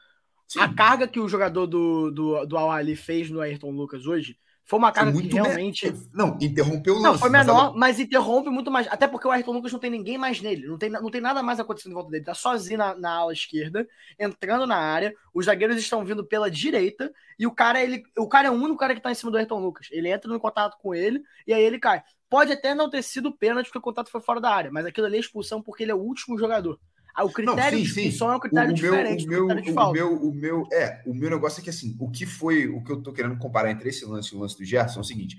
[0.49, 0.61] Sim.
[0.61, 4.79] A carga que o jogador do, do, do Al-Ali fez no Ayrton Lucas hoje foi
[4.79, 5.95] uma Foi carga que muito me- realmente.
[6.13, 7.13] Não, interrompeu o lance.
[7.13, 8.87] Não, foi mas menor, ela- mas interrompe muito mais.
[8.89, 10.67] Até porque o Ayrton Lucas não tem ninguém mais nele.
[10.67, 12.25] Não tem, não tem nada mais acontecendo em volta dele.
[12.25, 15.15] Tá sozinho na, na ala esquerda, entrando na área.
[15.33, 17.11] Os zagueiros estão vindo pela direita.
[17.39, 19.39] E o cara, ele, o cara é o único cara que tá em cima do
[19.39, 19.89] Ayrton Lucas.
[19.91, 22.03] Ele entra no contato com ele e aí ele cai.
[22.29, 25.07] Pode até não ter sido pênalti porque o contato foi fora da área, mas aquilo
[25.07, 26.79] ali é expulsão porque ele é o último jogador.
[27.15, 28.01] Ah, o critério sim, de sim.
[28.03, 29.93] expulsão é um O, critério o meu, diferente o do meu, de o falta.
[29.93, 32.93] meu, o meu, é, o meu negócio é que assim, o que foi, o que
[32.93, 35.37] eu tô querendo comparar entre esse lance e o lance do Gerson é o seguinte: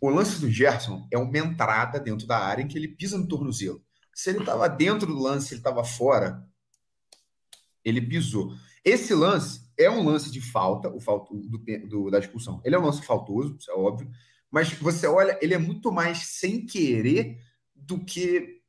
[0.00, 3.26] o lance do Gerson é uma entrada dentro da área em que ele pisa no
[3.26, 3.82] tornozelo.
[4.14, 6.46] Se ele tava dentro do lance, ele tava fora,
[7.84, 8.52] ele pisou.
[8.84, 12.60] Esse lance é um lance de falta, o falta do, do- da expulsão.
[12.64, 14.10] Ele é um lance faltoso, isso é óbvio,
[14.50, 17.38] mas você olha, ele é muito mais sem querer
[17.74, 18.60] do que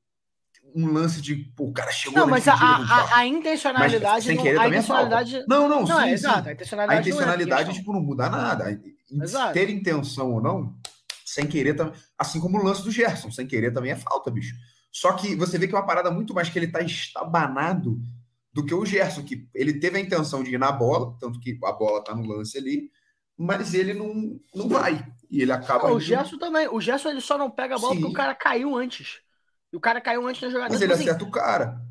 [0.75, 4.03] um lance de, pô, o cara chegou Não, na mas a, a, a- a intencionalidade.
[4.15, 5.03] Mas sem não- querer a também é falta.
[5.05, 5.45] intencionalidade.
[5.47, 6.13] Não, não, Não, sim, é sim.
[6.13, 6.47] exato.
[6.47, 7.09] A A intencionalidade.
[7.09, 8.81] intencionalidade, não é tipo, não muda nada.
[9.11, 9.53] Exato.
[9.53, 10.75] Ter intenção ou não,
[11.25, 11.93] sem querer também.
[12.17, 14.55] Assim como o lance do Gerson, sem querer também é falta, bicho.
[14.91, 17.99] Só que você vê que é uma parada muito mais que ele tá estabanado
[18.53, 21.57] do que o Gerson, que ele teve a intenção de ir na bola, tanto que
[21.63, 22.91] a bola tá no lance ali,
[23.37, 25.03] mas ele não, não vai.
[25.31, 25.87] E ele acaba.
[25.89, 26.67] Não, o Gerson também.
[26.67, 28.01] O Gerson ele só não pega a bola Sim.
[28.01, 29.17] porque o cara caiu antes.
[29.73, 30.69] E o cara caiu antes da jogada.
[30.69, 31.81] Mas Tipo ele assim, acerta o cara.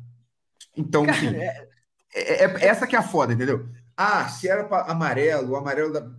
[0.75, 1.67] Então, cara, assim, é-
[2.15, 3.67] é, é- essa que é a foda, entendeu?
[3.95, 6.09] Ah, se era pra amarelo, o amarelo da.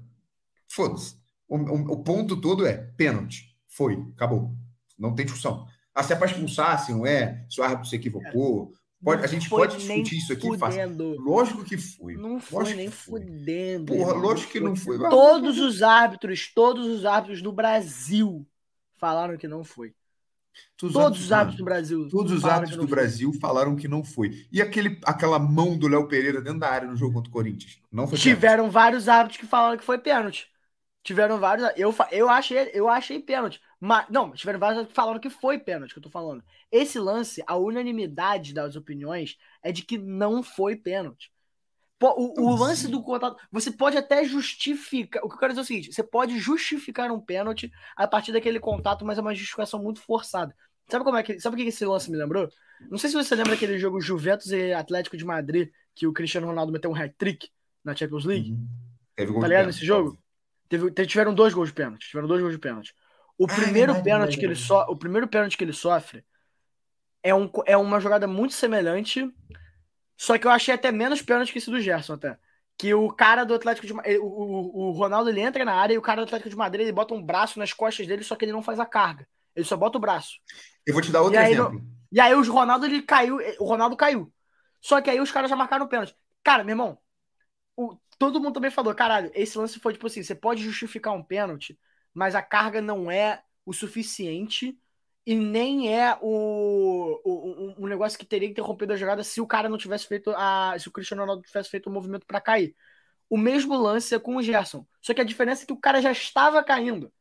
[0.69, 1.17] Foda-se.
[1.49, 3.57] O, o- o ponto todo é pênalti.
[3.67, 4.55] Foi, acabou.
[4.99, 5.67] Não tem discussão.
[5.95, 8.73] Ah, se é pra expulsar, se não é, se o árbitro se equivocou.
[9.03, 10.81] Pode, a gente pode discutir isso aqui fácil.
[10.81, 11.17] fudendo.
[11.21, 12.15] Lógico que foi.
[12.15, 13.21] Não foi Lógico nem foi.
[13.21, 13.93] fudendo.
[13.93, 14.99] Porra, irmão, lógico que não foi.
[14.99, 18.47] Todos os árbitros, todos os árbitros do Brasil
[18.97, 19.95] falaram que não foi.
[20.77, 22.09] Todos os árbitros do Brasil.
[22.09, 22.97] Todos os falaram árbitros que do não foi.
[22.97, 24.47] Brasil falaram que não foi.
[24.53, 27.81] E aquele, aquela mão do Léo Pereira dentro da área no jogo contra o Corinthians?
[27.91, 28.47] Não foi pênalti.
[28.47, 30.49] Tiveram vários árbitros que falaram que foi pênalti.
[31.03, 31.71] Tiveram vários.
[31.77, 33.61] Eu, eu, achei, eu achei pênalti.
[33.81, 36.43] Mas, não, tiveram vários que falaram que foi pênalti, que eu tô falando.
[36.73, 41.33] Esse lance, a unanimidade das opiniões é de que não foi pênalti.
[42.03, 43.37] O, o lance do contato.
[43.51, 45.23] Você pode até justificar.
[45.25, 48.33] O que eu quero dizer é o seguinte: você pode justificar um pênalti a partir
[48.33, 50.55] daquele contato, mas é uma justificação muito forçada.
[50.89, 51.41] Sabe como é que.
[51.41, 52.49] Sabe o que esse lance me lembrou?
[52.91, 56.47] Não sei se você lembra aquele jogo Juventus e Atlético de Madrid, que o Cristiano
[56.47, 57.49] Ronaldo meteu um hat-trick
[57.83, 58.53] na Champions League.
[58.53, 58.69] Uhum.
[59.17, 60.19] Teve gol Tá ligado nesse jogo?
[60.69, 62.09] Teve, te- tiveram dois gols de pênalti.
[62.09, 62.95] Tiveram dois gols de pênalti.
[63.39, 66.25] O primeiro pênalti que ele so, o primeiro pênalti que ele sofre
[67.23, 69.29] é, um, é uma jogada muito semelhante,
[70.17, 72.39] só que eu achei até menos pênalti que esse do Gerson até.
[72.79, 75.75] Que o cara do Atlético de Ma- eh, o, o, o Ronaldo ele entra na
[75.75, 78.25] área e o cara do Atlético de Madrid ele bota um braço nas costas dele,
[78.25, 79.27] só que ele não faz a carga.
[79.55, 80.39] Ele só bota o braço.
[80.87, 81.83] Eu vou te dar outro E aí, exemplo.
[82.13, 84.33] E aí o Ronaldo ele caiu, o Ronaldo caiu.
[84.81, 86.15] Só que aí os caras já marcaram o pênalti.
[86.43, 86.99] Cara, meu irmão,
[87.77, 91.23] o- todo mundo também falou, caralho, esse lance foi tipo assim, você pode justificar um
[91.23, 91.79] pênalti,
[92.15, 94.79] mas a carga não é o suficiente
[95.27, 99.41] e nem é o, o- um, negócio que teria que ter rompido a jogada se
[99.41, 102.41] o cara não tivesse feito a, se o Cristiano Ronaldo tivesse feito o movimento pra
[102.41, 102.75] cair.
[103.31, 106.03] O mesmo lance é com o Gerson, só que a diferença é que o cara
[106.03, 107.13] já estava caindo.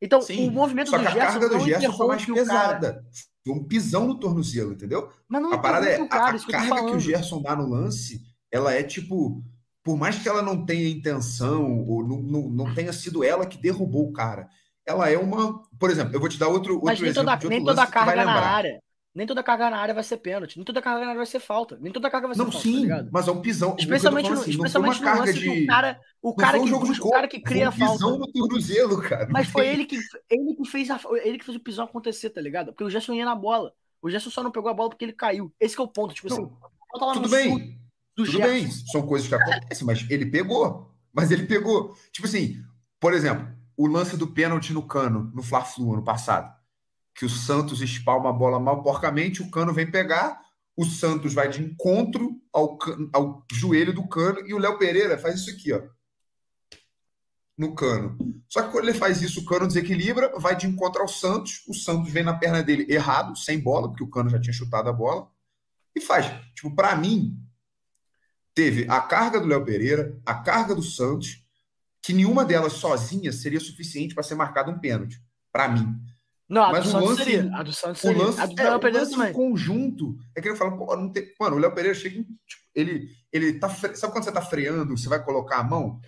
[0.00, 2.32] Então, Sim, o movimento Só do que a Gerson carga do Gerson foi mais cara.
[2.32, 3.04] pesada.
[3.44, 5.10] Foi um pisão no tornozelo, entendeu?
[5.28, 7.00] Mas não A parada é, o a, cara, a isso que carga que o.
[7.00, 9.44] Gerson dá no lance, ela é tipo,
[9.84, 13.58] por mais que ela não tenha intenção, ou não, não, não tenha sido ela que
[13.58, 14.48] derrubou o cara,
[14.86, 15.62] ela é uma.
[15.78, 18.24] Por exemplo, eu vou te dar outro, outro Mas nem exemplo toda, nem toda carga
[18.24, 18.80] na área.
[19.14, 20.56] Nem toda carga na área vai ser pênalti.
[20.56, 21.78] Nem toda carga na área vai ser falta.
[21.80, 23.08] Nem toda carga vai ser Não, falta, sim, tá ligado?
[23.10, 23.74] mas é um pisão.
[23.78, 25.48] Especialmente, assim, não foi especialmente uma carga de.
[25.48, 27.92] o cara, o não cara um que de o cara que cria a foi um
[27.92, 28.26] pisão falta.
[28.26, 29.24] no tornozelo, cara.
[29.24, 32.28] Não Mas foi ele que, ele que fez a, ele que fez o pisão acontecer,
[32.28, 32.72] tá ligado?
[32.72, 33.72] Porque o Gerson ia na bola.
[34.02, 35.50] O Gerson só não pegou a bola porque ele caiu.
[35.58, 36.14] Esse que é o ponto.
[36.14, 36.52] Tipo Não, assim,
[36.90, 37.80] falta lá Tudo no bem,
[38.14, 38.48] Tudo Gerson.
[38.52, 40.90] bem, são coisas que acontecem, mas ele pegou.
[41.10, 41.96] Mas ele pegou.
[42.12, 42.56] Tipo assim,
[43.00, 46.54] por exemplo, o lance do pênalti no Cano, no Fla-Flu ano passado,
[47.14, 50.40] que o Santos espalma a bola mal porcamente, o Cano vem pegar,
[50.76, 52.78] o Santos vai de encontro ao,
[53.12, 55.82] ao joelho do Cano e o Léo Pereira faz isso aqui, ó.
[57.56, 58.18] No Cano.
[58.48, 61.72] Só que quando ele faz isso, o Cano desequilibra, vai de encontro ao Santos, o
[61.72, 64.92] Santos vem na perna dele errado, sem bola, porque o Cano já tinha chutado a
[64.92, 65.30] bola,
[65.94, 66.26] e faz.
[66.54, 67.34] Tipo, pra mim,
[68.54, 71.45] teve a carga do Léo Pereira, a carga do Santos,
[72.06, 75.20] que nenhuma delas sozinha seria suficiente para ser marcado um pênalti,
[75.52, 75.94] para mim.
[76.48, 77.50] Não, a Mas do o Santos lance- seria.
[77.56, 78.22] A do Santos O seria.
[78.24, 79.32] lance, a do é, o lance também.
[79.32, 81.26] conjunto é que ele fala, pô, não tem...
[81.40, 84.96] Mano, o Léo Pereira chega, tipo, ele, ele tá, fre- sabe quando você tá freando,
[84.96, 86.00] você vai colocar a mão?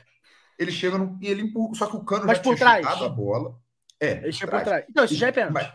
[0.56, 2.86] Ele chega no- e ele empurra, só que o Cano Mas já por tinha trás.
[3.02, 3.56] a bola.
[4.00, 4.84] É, Ele chega por trás.
[4.88, 5.54] Então, isso já é pênalti.
[5.54, 5.72] Mas-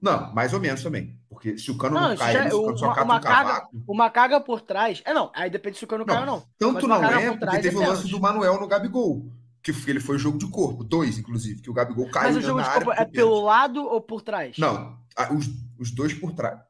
[0.00, 2.64] não, mais ou menos também, porque se o Cano não, Não, cai, já se o
[2.66, 3.84] Cano só uma- cata uma um cavaco...
[3.88, 5.02] Uma carga por trás.
[5.04, 5.30] É, não.
[5.34, 6.46] Aí depende se o cano Não, caiu ou não.
[6.58, 9.32] Tanto não é, por porque trás teve é o lance do Manuel no Gabigol,
[9.62, 12.62] que ele foi jogo de corpo, dois, inclusive, que o Gabigol caiu Mas o jogo
[12.62, 14.58] de corpo é pelo lado ou por trás?
[14.58, 14.98] Não,
[15.32, 15.46] os,
[15.78, 16.60] os dois por trás.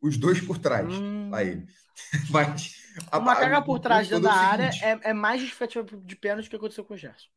[0.00, 0.86] Os dois por trás.
[0.88, 1.28] Hum.
[1.30, 1.66] Lá ele.
[2.30, 2.74] Mas.
[3.10, 6.50] a- Uma carga por trás dentro da área é, é mais justificativa de pênalti do
[6.50, 7.28] que aconteceu com o Gerson.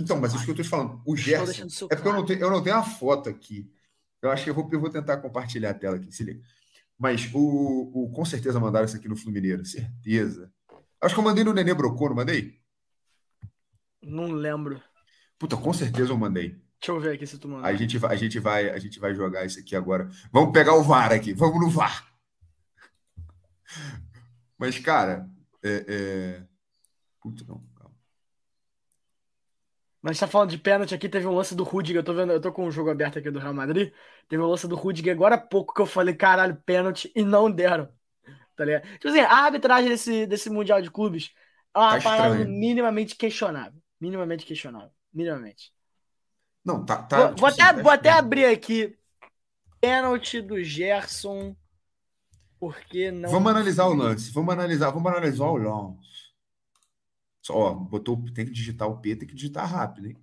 [0.00, 1.02] Então, mas isso que eu tô te falando.
[1.04, 1.86] O Estou Gerson.
[1.90, 3.70] É porque eu não, tenho, eu não tenho a foto aqui.
[4.22, 6.42] Eu acho que eu vou, eu vou tentar compartilhar a tela aqui, se liga.
[6.98, 10.52] Mas o, o, com certeza mandaram isso aqui no Flumineiro, certeza.
[11.00, 12.60] Acho que eu mandei no Nenê Brocô, não mandei?
[14.02, 14.82] Não lembro.
[15.38, 16.50] Puta, com certeza eu mandei.
[16.78, 17.64] Deixa eu ver aqui se tu mandou.
[17.64, 20.10] A gente, vai, a, gente vai, a gente vai jogar isso aqui agora.
[20.30, 21.32] Vamos pegar o VAR aqui.
[21.32, 22.06] Vamos no VAR.
[24.58, 25.28] Mas, cara,
[25.62, 25.84] é.
[25.88, 26.46] é...
[27.22, 27.69] Puta, não.
[30.02, 32.00] Mas tá falando de pênalti aqui, teve um lance do Rudiger.
[32.00, 33.92] Eu tô vendo, eu tô com o jogo aberto aqui do Real Madrid.
[34.28, 37.50] Teve um lance do Rudiger agora há pouco que eu falei, caralho, pênalti, e não
[37.50, 37.88] deram.
[38.56, 38.84] Tá ligado?
[38.94, 41.32] Tipo assim, a arbitragem desse, desse Mundial de Clubes
[41.74, 42.48] é uma Tá parada estranho.
[42.48, 43.80] minimamente questionável.
[44.00, 44.90] Minimamente questionável.
[45.12, 45.72] Minimamente.
[46.64, 47.02] Não, tá.
[47.02, 48.18] tá vou, tipo vou assim, até, tá vou até estranho.
[48.18, 48.96] abrir aqui.
[49.80, 51.56] Pênalti do Gerson
[52.58, 53.28] Porque não.
[53.30, 54.30] Vamos analisar o lance.
[54.32, 56.19] Vamos analisar, vamos analisar o lance.
[57.42, 60.16] Só, ó, botou, tem que digitar o P, tem que digitar rápido, hein?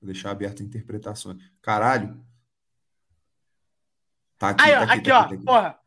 [0.00, 1.42] Vou deixar aberto a interpretações.
[1.60, 2.24] Caralho.
[4.38, 5.44] Tá aqui, Aí, tá ó, aqui, aqui, tá ó, aqui, tá aqui.
[5.44, 5.80] porra.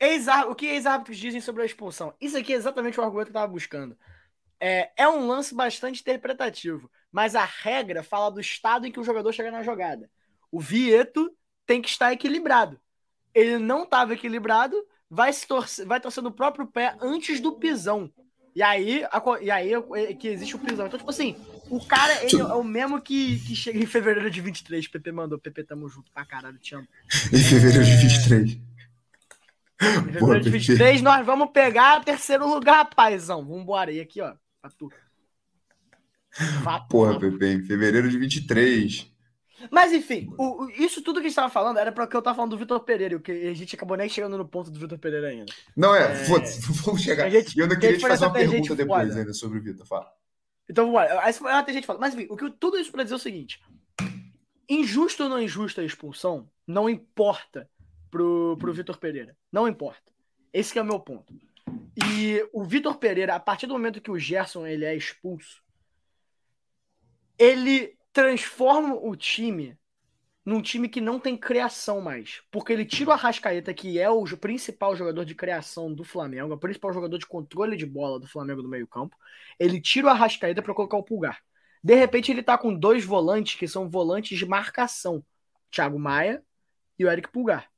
[0.00, 2.14] Ex o que ex-árbitros dizem sobre a expulsão?
[2.20, 3.98] Isso aqui é exatamente o argumento que eu tava buscando.
[4.58, 9.04] É, é um lance bastante interpretativo, mas a regra fala do estado em que o
[9.04, 10.10] jogador chega na jogada.
[10.50, 11.34] O Vieto
[11.66, 12.80] tem que estar equilibrado.
[13.34, 14.76] Ele não estava equilibrado,
[15.10, 18.10] vai se torcer, vai torcer no próprio pé antes do pisão.
[18.54, 20.86] E aí, a e aí é que existe o pisão.
[20.86, 21.36] Então, tipo assim,
[21.68, 24.88] o cara ele é o mesmo que, que chega em fevereiro de 23.
[24.88, 26.86] PP mandou, PP, tamo junto pra caralho, te amo.
[27.32, 28.50] Em fevereiro de 23.
[28.52, 28.60] Em
[29.78, 30.58] fevereiro Boa, de PP.
[30.58, 33.44] 23, nós vamos pegar terceiro lugar, paizão.
[33.46, 33.92] Vambora.
[33.92, 34.34] E aqui, ó.
[34.60, 34.92] Pra tu.
[36.62, 39.09] Vá, Porra, Pepe, em fevereiro de 23.
[39.70, 42.36] Mas enfim, o- o- isso tudo que a gente tava falando era porque eu tava
[42.36, 44.98] falando do Vitor Pereira, o que a gente acabou nem chegando no ponto do Vitor
[44.98, 45.52] Pereira ainda.
[45.76, 46.24] Não, é, É.
[46.84, 47.26] vamos chegar.
[47.26, 49.20] A gente- eu ainda a queria te fazer uma pergunta depois foda.
[49.20, 49.84] ainda sobre o Vitor.
[49.86, 50.10] Fala.
[50.68, 51.24] Então vamos lá.
[51.58, 52.00] Aí tem gente falando.
[52.00, 53.60] Mas enfim, o que, tudo isso pra dizer o seguinte:
[54.68, 57.68] injusto ou não injusta a expulsão, não importa
[58.10, 59.36] pro, pro Vitor Pereira.
[59.50, 60.12] Não importa.
[60.52, 61.32] Esse que é o meu ponto.
[62.08, 65.62] E o Vitor Pereira, a partir do momento que o Gerson ele é expulso,
[67.38, 69.78] ele transforma o time
[70.44, 72.42] num time que não tem criação mais.
[72.50, 76.58] Porque ele tira o Arrascaeta, que é o principal jogador de criação do Flamengo, o
[76.58, 79.16] principal jogador de controle de bola do Flamengo no meio-campo.
[79.58, 81.40] Ele tira o Arrascaeta para colocar o Pulgar.
[81.82, 85.24] De repente, ele tá com dois volantes que são volantes de marcação:
[85.70, 86.42] Thiago Maia
[86.98, 87.70] e o Eric Pulgar.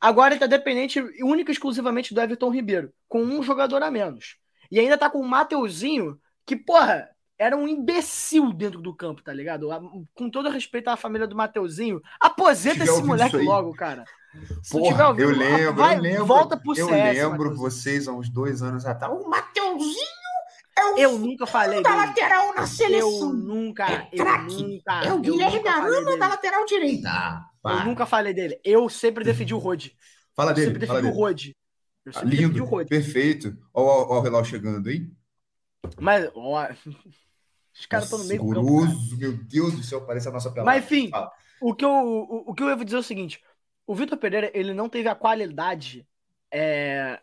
[0.00, 4.36] Agora ele tá dependente única e exclusivamente do Everton Ribeiro, com um jogador a menos.
[4.70, 9.32] E ainda tá com o Mateuzinho, que, porra, era um imbecil dentro do campo, tá
[9.32, 9.68] ligado?
[10.14, 14.04] Com todo respeito à família do Mateuzinho, aposenta esse moleque logo, cara.
[14.62, 16.26] Se tiver Porra, ouvindo, eu lembro, vai, eu lembro.
[16.26, 17.16] Volta pro eu CS.
[17.18, 17.56] lembro Mateuzinho.
[17.56, 19.12] vocês há uns dois anos atrás.
[19.12, 19.96] O Mateuzinho
[20.78, 22.06] é o Eu nunca falei da dele.
[22.06, 23.32] lateral na Eu seleção.
[23.32, 25.02] nunca, É eu nunca.
[25.04, 27.08] É o eu Guilherme Arana da lateral direita.
[27.10, 28.60] Ah, Eu nunca falei dele.
[28.62, 29.88] Eu sempre defendi o Rod.
[30.34, 31.32] Fala Eu dele, sempre fala defendi o dele.
[31.32, 31.46] Rod.
[32.04, 32.88] Eu Ah, sempre defendi o Lindo, Rod.
[32.88, 33.56] perfeito.
[33.72, 35.10] Ó o relógio chegando, hein?
[35.98, 36.68] Mas, ó,
[37.78, 38.40] os caras estão no meio.
[38.40, 40.70] Seguroso, meu Deus do céu, parece a nossa pelada.
[40.70, 41.10] Mas enfim,
[41.60, 43.42] o que, eu, o, o que eu ia dizer é o seguinte:
[43.86, 46.06] o Vitor Pereira ele não teve a qualidade
[46.50, 47.20] é,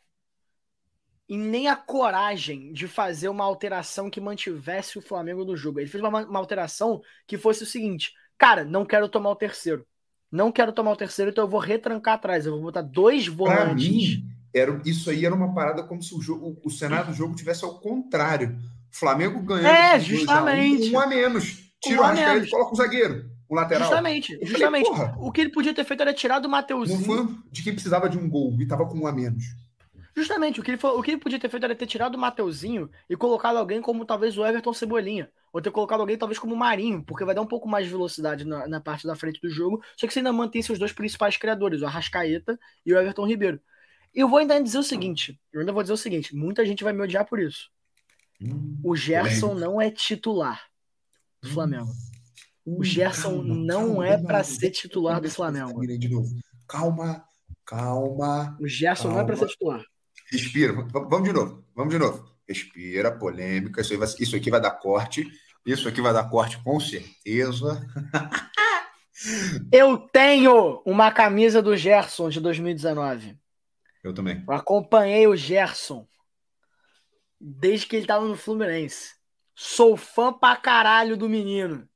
[1.27, 5.79] e nem a coragem de fazer uma alteração que mantivesse o Flamengo no jogo.
[5.79, 9.85] Ele fez uma, uma alteração que fosse o seguinte: cara, não quero tomar o terceiro.
[10.31, 12.45] Não quero tomar o terceiro, então eu vou retrancar atrás.
[12.45, 13.87] Eu vou botar dois volantes.
[13.87, 17.35] mim, era, isso aí era uma parada como se o, jogo, o cenário do jogo
[17.35, 18.59] tivesse ao contrário.
[18.93, 19.67] Flamengo ganhando.
[19.67, 20.91] É, por 2 a 1, justamente.
[20.95, 21.63] Um a menos.
[21.81, 22.47] Tira Um o Arrascaeta menos.
[22.47, 23.33] e coloca o zagueiro.
[23.49, 23.83] O lateral.
[23.83, 24.89] Justamente, falei, justamente.
[24.89, 25.15] porra.
[25.19, 27.03] O que ele podia ter feito era tirar do Mateuzinho.
[27.05, 29.43] foi de quem precisava de um gol e tava com um a menos.
[30.15, 32.19] Justamente, o que, ele, fa- o que ele podia ter feito era ter tirado o
[32.19, 35.29] Mateuzinho e colocado alguém como talvez o Everton Cebolinha.
[35.51, 37.91] Ou ter colocado alguém talvez como o Marinho, porque vai dar um pouco mais de
[37.91, 39.83] velocidade na, na parte da frente do jogo.
[39.97, 43.59] Só que você ainda mantém seus dois principais criadores, o Arrascaeta e o Everton Ribeiro.
[44.15, 46.83] E eu vou ainda dizer o seguinte: eu ainda vou dizer o seguinte, muita gente
[46.83, 47.69] vai me odiar por isso.
[48.41, 49.59] Hum, O Gerson polêmico.
[49.71, 50.61] não é titular
[51.41, 51.91] do Flamengo.
[52.65, 55.85] O Hum, Gerson calma, não calma, é pra ser titular do Flamengo.
[55.85, 56.29] De novo.
[56.67, 57.23] Calma,
[57.65, 58.57] calma.
[58.59, 59.51] O Gerson não é pra ser Calma.
[59.53, 59.85] titular.
[60.31, 60.73] Respira.
[60.73, 61.63] Vamos de novo.
[61.75, 62.25] Vamos de novo.
[62.47, 63.81] Respira, polêmica.
[63.81, 65.25] Isso, vai- isso aqui vai dar corte.
[65.65, 67.85] Isso aqui vai dar corte com certeza.
[69.71, 73.37] Eu tenho uma camisa do Gerson de 2019.
[74.03, 74.43] Eu também.
[74.47, 76.05] Eu acompanhei o Gerson
[77.45, 79.15] desde que ele tava no Fluminense.
[79.53, 81.87] Sou fã pra caralho do menino.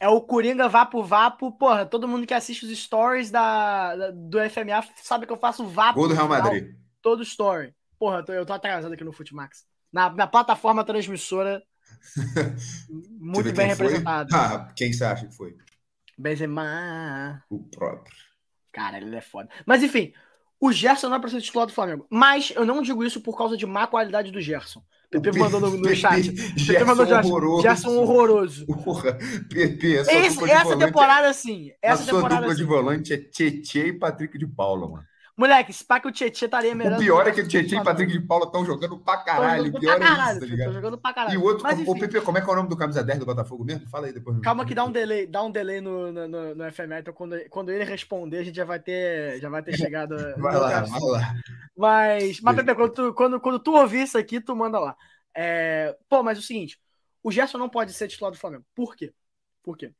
[0.00, 1.50] É o Coringa Vapo Vapo.
[1.52, 5.66] Porra, todo mundo que assiste os stories da, da- do FMA sabe que eu faço
[5.66, 5.98] Vapo.
[5.98, 6.74] Gol do Real Madrid.
[7.02, 7.74] Todo story.
[7.98, 9.66] Porra, eu tô, eu tô atrasado aqui no Futimax.
[9.92, 11.62] Na, na plataforma transmissora.
[13.18, 13.86] Muito bem foi.
[13.86, 14.28] representado.
[14.34, 15.56] Ah, quem você acha que foi?
[16.16, 17.42] Benzema.
[17.50, 18.14] O próprio.
[18.72, 19.48] Cara, ele é foda.
[19.66, 20.12] Mas enfim,
[20.60, 22.06] o Gerson não é pra ser titular do Flamengo.
[22.10, 24.82] Mas eu não digo isso por causa de má qualidade do Gerson.
[25.10, 26.30] Pepe mandou no, no Pepe- chat.
[26.66, 27.62] Pepe mandou Gerson, horroroso.
[27.62, 28.66] Gerson horroroso.
[28.66, 29.14] Porra,
[29.48, 31.70] PP, essa, Esse- de essa temporada, sim.
[31.82, 32.66] é, Essa a sua temporada, dupla de sim.
[32.68, 35.04] volante é Tietê e Patrick de Paula, mano.
[35.38, 36.94] Moleque, se pá que o Tietchan estaria melhor.
[36.94, 39.66] O do pior é que o Tietê e Patrick de Paula estão jogando pra caralho.
[39.66, 40.72] jogando O pior pra é caralho, isso, tá ligado?
[40.72, 41.34] jogando pra caralho.
[41.34, 43.20] E o outro, Mas, o PP, como é que é o nome do camisa 10
[43.20, 43.88] do Botafogo mesmo?
[43.88, 44.40] Fala aí depois.
[44.40, 46.64] calma que dá um delay, dá um delay no, no, no, no
[46.98, 50.16] então quando, quando ele responder, a gente já vai ter, já vai ter chegado.
[50.38, 51.34] Vai lá, vai lá.
[51.76, 52.56] Mas, mas.
[52.56, 54.96] Pepe, quando tu, quando, quando tu ouvir isso aqui, tu manda lá.
[55.32, 56.80] É, pô, mas é o seguinte:
[57.22, 58.64] o Gerson não pode ser titular do Flamengo.
[58.74, 59.14] Por quê?
[59.62, 59.92] Por quê?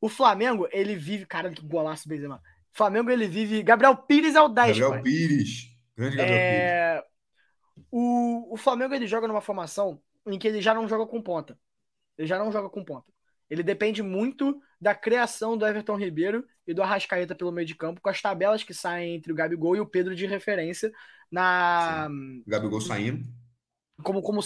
[0.00, 1.26] O Flamengo, ele vive.
[1.26, 2.40] Caralho, que golaço Benzema.
[2.74, 3.62] O Flamengo, ele vive.
[3.62, 4.78] Gabriel Pires é o 10.
[4.78, 5.02] Gabriel pai.
[5.02, 5.68] Pires.
[5.96, 6.74] Grande Gabriel Pires.
[6.98, 7.04] É,
[7.90, 11.58] O, o Flamengo ele joga numa formação em que ele já não joga com ponta.
[12.18, 13.12] Ele já não joga com ponta.
[13.50, 18.00] Ele depende muito da criação do Everton Ribeiro e do Arrascaeta pelo meio de campo,
[18.00, 20.92] com as tabelas que saem entre o Gabigol e o Pedro de referência
[21.30, 22.08] na
[22.46, 23.24] O Gabigol saindo.
[24.02, 24.42] como como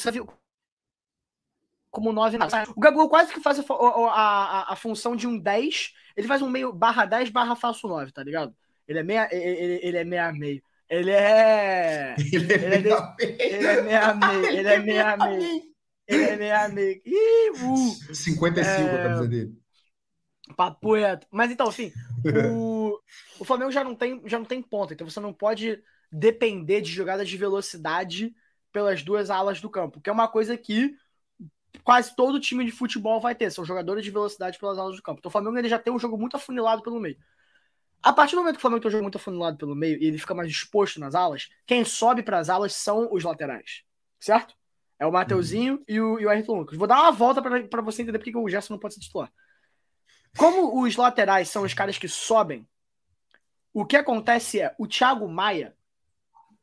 [1.96, 5.38] como 9 na O Gabigol quase que faz a, a, a, a função de um
[5.38, 8.54] 10, ele faz um meio barra 10 barra falso 9, tá ligado?
[8.86, 10.62] Ele é meia ele, ele é meia meio.
[10.90, 13.48] Ele é Ele é Ele é meia meia.
[13.48, 15.62] ele é meia meio, ele é meia meio.
[16.06, 17.00] Ele é meia meio.
[17.04, 19.00] Ih, uh, 55 É.
[19.00, 19.54] a camisa dele.
[20.54, 20.90] papo.
[21.30, 21.92] Mas então, assim,
[22.52, 23.00] o,
[23.40, 25.82] o Flamengo já não, tem, já não tem ponta, então você não pode
[26.12, 28.34] depender de jogadas de velocidade
[28.70, 30.94] pelas duas alas do campo, que é uma coisa que
[31.82, 35.18] quase todo time de futebol vai ter, são jogadores de velocidade pelas alas do campo.
[35.18, 37.16] Então o Flamengo ele já tem um jogo muito afunilado pelo meio.
[38.02, 40.06] A partir do momento que o Flamengo tem um jogo muito afunilado pelo meio e
[40.06, 43.82] ele fica mais exposto nas alas, quem sobe para as alas são os laterais,
[44.20, 44.54] certo?
[44.98, 46.78] É o Mateuzinho e o, e o Ayrton Lucas.
[46.78, 49.00] Vou dar uma volta para você entender por que que o Gerson não pode ser
[49.00, 49.30] titular.
[50.36, 52.66] Como os laterais são os caras que sobem,
[53.72, 55.76] o que acontece é o Thiago Maia,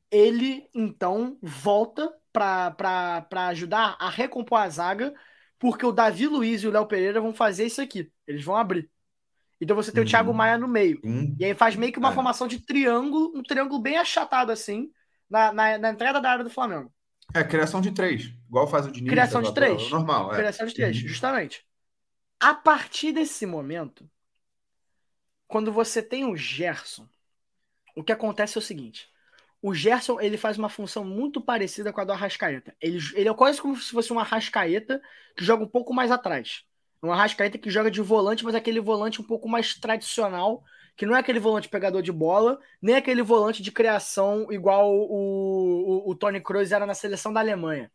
[0.09, 5.13] ele então volta para ajudar a recompor a zaga,
[5.59, 8.11] porque o Davi Luiz e o Léo Pereira vão fazer isso aqui.
[8.27, 8.89] Eles vão abrir.
[9.61, 10.05] Então você tem o.
[10.05, 10.99] Thiago Maia no meio.
[11.05, 12.13] Um, E aí faz meio que uma É.
[12.13, 14.89] formação de triângulo, um triângulo bem achatado assim,
[15.29, 16.91] na, na, na entrada da área do Flamengo.
[17.33, 18.25] é, criação de três.
[18.47, 19.09] Igual faz o Diniz.
[19.09, 19.89] Criação de três.
[19.89, 20.37] Normal, é.
[20.37, 21.07] Criação de três, Uhum.
[21.07, 21.65] justamente.
[22.39, 24.09] A partir desse momento,
[25.47, 27.07] quando você tem o Gerson,
[27.95, 29.07] o que acontece é o seguinte:
[29.63, 32.75] o Gerson ele faz uma função muito parecida com a do Arrascaeta.
[32.81, 35.01] Ele, ele é quase como se fosse um Arrascaeta
[35.37, 36.65] que joga um pouco mais atrás.
[37.01, 40.65] Um Arrascaeta que joga de volante, mas aquele volante um pouco mais tradicional,
[40.97, 46.03] que não é aquele volante pegador de bola, nem aquele volante de criação igual o,
[46.07, 47.89] o, o Tony Kroos era na seleção da Alemanha.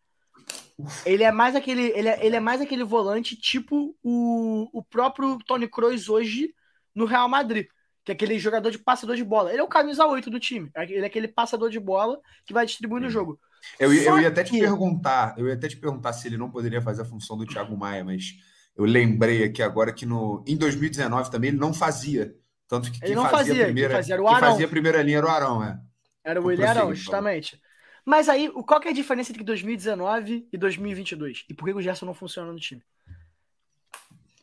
[1.04, 5.38] Ele é mais aquele, ele é, ele é mais aquele volante tipo o, o próprio
[5.46, 6.54] Tony Kroos hoje
[6.94, 7.66] no Real Madrid,
[8.08, 9.50] que é aquele jogador de passador de bola.
[9.52, 10.70] Ele é o camisa 8 do time.
[10.76, 13.10] Ele é aquele passador de bola que vai distribuindo o Uhum.
[13.10, 13.40] jogo.
[13.78, 16.36] Eu, ia- eu ia até te que- perguntar, eu ia até te perguntar se ele
[16.36, 18.34] não poderia fazer a função do Thiago Maia, mas
[18.76, 22.34] eu lembrei aqui agora que no, em 2019 também ele não fazia.
[22.68, 24.38] Tanto que Ele quem não fazia, fazia, a primeira, fazia era o Arão.
[24.38, 25.80] fazia a primeira linha era o Arão, é.
[26.24, 26.94] Era o Vou Willian Arão, favor.
[26.94, 27.60] justamente.
[28.04, 31.44] Mas aí, qual que é a diferença entre 2019 e 2022?
[31.48, 32.82] E por que o Gerson não funciona no time?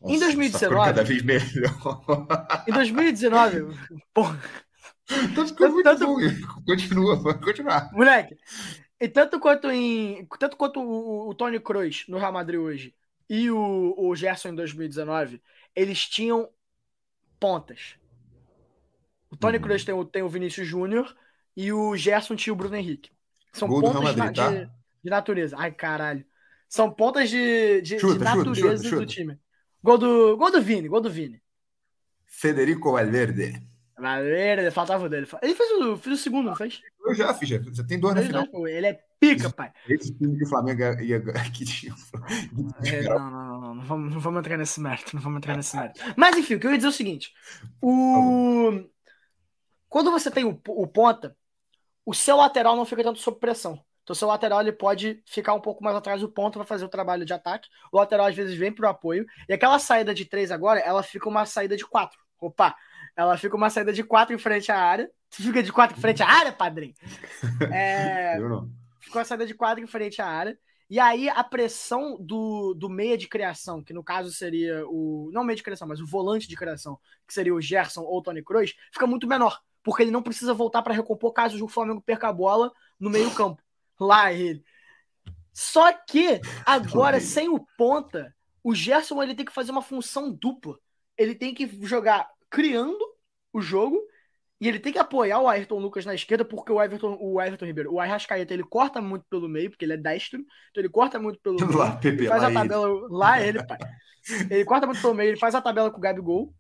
[0.07, 2.01] Em Nossa, 2019 tá ficando cada vez melhor.
[2.67, 3.61] Em 2019,
[4.13, 4.23] pô,
[5.35, 6.17] Tanto que Tanto- bom.
[6.65, 7.91] Continua, pode continuar.
[7.93, 8.35] Moleque,
[8.99, 10.27] e tanto quanto em.
[10.39, 12.95] Tanto quanto o, o Tony Kroos no Real Madrid hoje
[13.29, 15.41] e o, o Gerson em 2019,
[15.75, 16.49] eles tinham
[17.39, 17.95] pontas.
[19.31, 19.63] O Tony Uhum.
[19.63, 21.15] Kroos tem o, tem o Vinícius Júnior
[21.55, 23.11] e o Gerson tinha o Bruno Henrique.
[23.53, 24.73] São Gol pontas de Madrid, de, tá?
[25.03, 25.55] de natureza.
[25.59, 26.25] Ai, caralho.
[26.67, 28.95] São pontas de, de, de Chuta, chuta, natureza chuta, chuta.
[29.01, 29.39] do time.
[29.85, 31.39] Gol do, gol do Vini, gol do Vini.
[32.25, 33.61] Federico Valverde.
[33.95, 35.27] Valeu, faltava o dele.
[35.43, 36.81] Ele fez o, fez o segundo, não fez?
[37.05, 37.59] Eu já fiz, já.
[37.59, 38.47] Você tem dois na final.
[38.51, 38.71] né?
[38.71, 39.71] Ele é pica, pai.
[39.87, 41.21] Esse time que o Flamengo ia
[41.53, 41.93] que tinha.
[42.83, 45.55] É, não, não, não, não, não vamos, não vamos entrar nesse mérito, não vamos entrar
[45.55, 46.01] nesse mérito.
[46.17, 47.31] Mas enfim, o que eu ia dizer é o seguinte:
[47.79, 48.89] o...
[49.87, 51.37] quando você tem o, o ponta,
[52.03, 53.79] o seu lateral não fica tanto sob pressão.
[54.05, 56.89] Então, seu lateral ele pode ficar um pouco mais atrás do ponto para fazer o
[56.89, 57.67] trabalho de ataque.
[57.91, 59.25] O lateral às vezes vem para o apoio.
[59.49, 62.19] E aquela saída de três agora, ela fica uma saída de quatro.
[62.39, 62.75] Opa!
[63.17, 65.09] Ela fica uma saída de quatro em frente à área.
[65.31, 66.93] Você fica de quatro em frente à área, padrinho?
[67.73, 68.69] É, Eu não.
[69.01, 70.55] ficou a saída de quadro em frente à área.
[70.87, 75.31] E aí a pressão do, do meia de criação, que no caso seria o.
[75.33, 78.21] Não meia de criação, mas o volante de criação, que seria o Gerson ou o
[78.21, 79.59] Tony Kroos, fica muito menor.
[79.81, 83.61] Porque ele não precisa voltar para recompor caso o Flamengo perca a bola no meio-campo.
[83.99, 84.63] Lá ele.
[85.53, 90.77] Só que agora, sem o ponta, o Gerson ele tem que fazer uma função dupla.
[91.17, 92.99] Ele tem que jogar criando
[93.53, 93.97] o jogo
[94.59, 97.65] e ele tem que apoiar o Ayrton Lucas na esquerda, porque o Everton, o Everton
[97.65, 101.19] Ribeiro, o Arrascaeta, ele corta muito pelo meio, porque ele é destro, então ele corta
[101.19, 101.78] muito pelo meio.
[101.78, 102.53] Lá, Pepe, Ele faz lá a ele.
[102.53, 103.82] tabela lá ele, pai.
[104.49, 106.53] Ele corta muito pelo meio, ele faz a tabela com o Gabigol.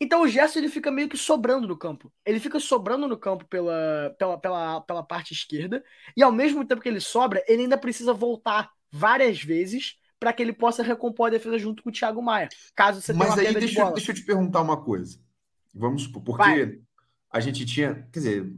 [0.00, 2.12] Então o Gerson ele fica meio que sobrando no campo.
[2.24, 5.82] Ele fica sobrando no campo pela, pela, pela, pela parte esquerda,
[6.16, 10.42] e ao mesmo tempo que ele sobra, ele ainda precisa voltar várias vezes para que
[10.42, 12.48] ele possa recompor a defesa junto com o Thiago Maia.
[12.74, 13.94] Caso você tenha Mas uma aí de deixa, eu- bola.
[13.96, 15.18] deixa eu te perguntar uma coisa.
[15.74, 16.78] Vamos supor, porque Vai.
[17.30, 18.06] a gente tinha.
[18.12, 18.52] Quer dizer,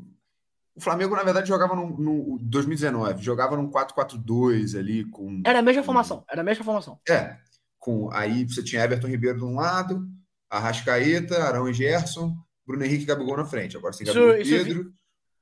[0.77, 5.43] o Flamengo, na verdade, jogava no, no 2019, jogava num 4-4-2 ali com.
[5.45, 7.01] Era a mesma formação, era a mesma formação.
[7.09, 7.37] É,
[7.79, 10.09] com aí você tinha Everton Ribeiro de um lado,
[10.51, 12.35] Arrascaeta, Arão e Gerson,
[12.67, 13.77] Bruno Henrique e Gabigol na frente.
[13.77, 14.93] Agora Isso- Gabigol e isso- Pedro,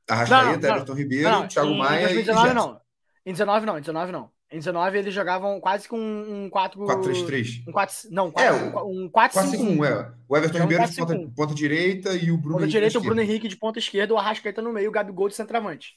[0.09, 2.55] Arrascaeta, Não, não, Everton Ribeiro, Não, Thiago em Maia e 2019 Gerson.
[2.69, 2.81] não.
[3.27, 4.31] Em 19 não, em 19 não.
[4.49, 7.65] Em 19 eles jogavam quase com um 4 4-3-3.
[7.67, 10.13] um 4 não, É, 4, um 4 5 4-5-1, é.
[10.29, 11.35] O Everton É um Ribeiro de ponta, 4-5-1.
[11.35, 13.21] ponta direita e o Bruno Ponta Henrique direita, o Bruno.
[13.21, 15.95] Henrique de ponta esquerda, o Arrascaeta no meio, o Gabigol de centroavante.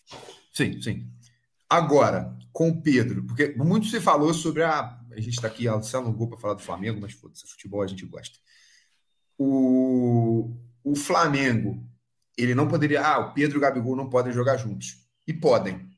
[0.52, 1.06] Sim, sim.
[1.70, 4.98] Agora, com o Pedro, porque muito se falou sobre a.
[5.12, 8.06] A gente está aqui, se alongou para falar do Flamengo, mas foda-se, futebol a gente
[8.06, 8.38] gosta.
[9.42, 11.82] O, o Flamengo,
[12.38, 13.02] ele não poderia.
[13.02, 14.98] Ah, o Pedro e o Gabigol não podem jogar juntos.
[15.26, 15.90] E podem.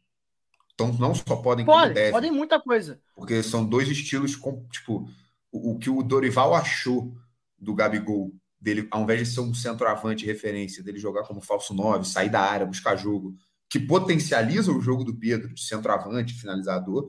[0.75, 2.11] Então, não só podem, como Podem, devem.
[2.11, 3.01] podem muita coisa.
[3.15, 5.09] Porque são dois estilos, com, tipo,
[5.51, 7.15] o, o que o Dorival achou
[7.57, 11.73] do Gabigol, dele, ao invés de ser um centroavante de referência, dele jogar como falso
[11.73, 13.35] 9, sair da área, buscar jogo,
[13.69, 17.07] que potencializa o jogo do Pedro, de centroavante, finalizador,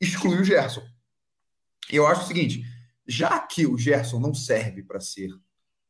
[0.00, 0.82] exclui o Gerson.
[1.90, 2.64] E eu acho o seguinte,
[3.06, 5.30] já que o Gerson não serve para ser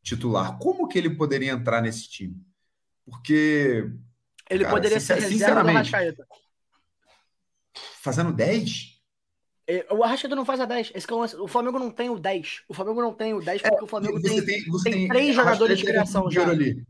[0.02, 2.36] titular, como que ele poderia entrar nesse time?
[3.04, 3.90] Porque
[4.48, 6.26] Ele Cara, poderia ser sincer- reserva do sinceramente,
[8.00, 8.94] fazendo 10,
[9.68, 10.92] É, O Arrascaeta não faz a 10.
[10.94, 12.62] Esse é o, Flamengo não tem o 10.
[12.68, 14.44] O Flamengo não tem o 10 porque o Flamengo É, tem.
[14.44, 16.48] tem, você tem três jogadores de criação já.
[16.48, 16.86] ali,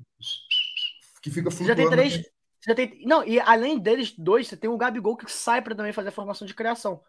[1.23, 1.97] que fica Você já flutuando.
[1.97, 2.31] tem três.
[2.67, 5.93] Já tem, não, e além deles dois, você tem o Gabigol que sai pra também
[5.93, 7.01] fazer a formação de criação.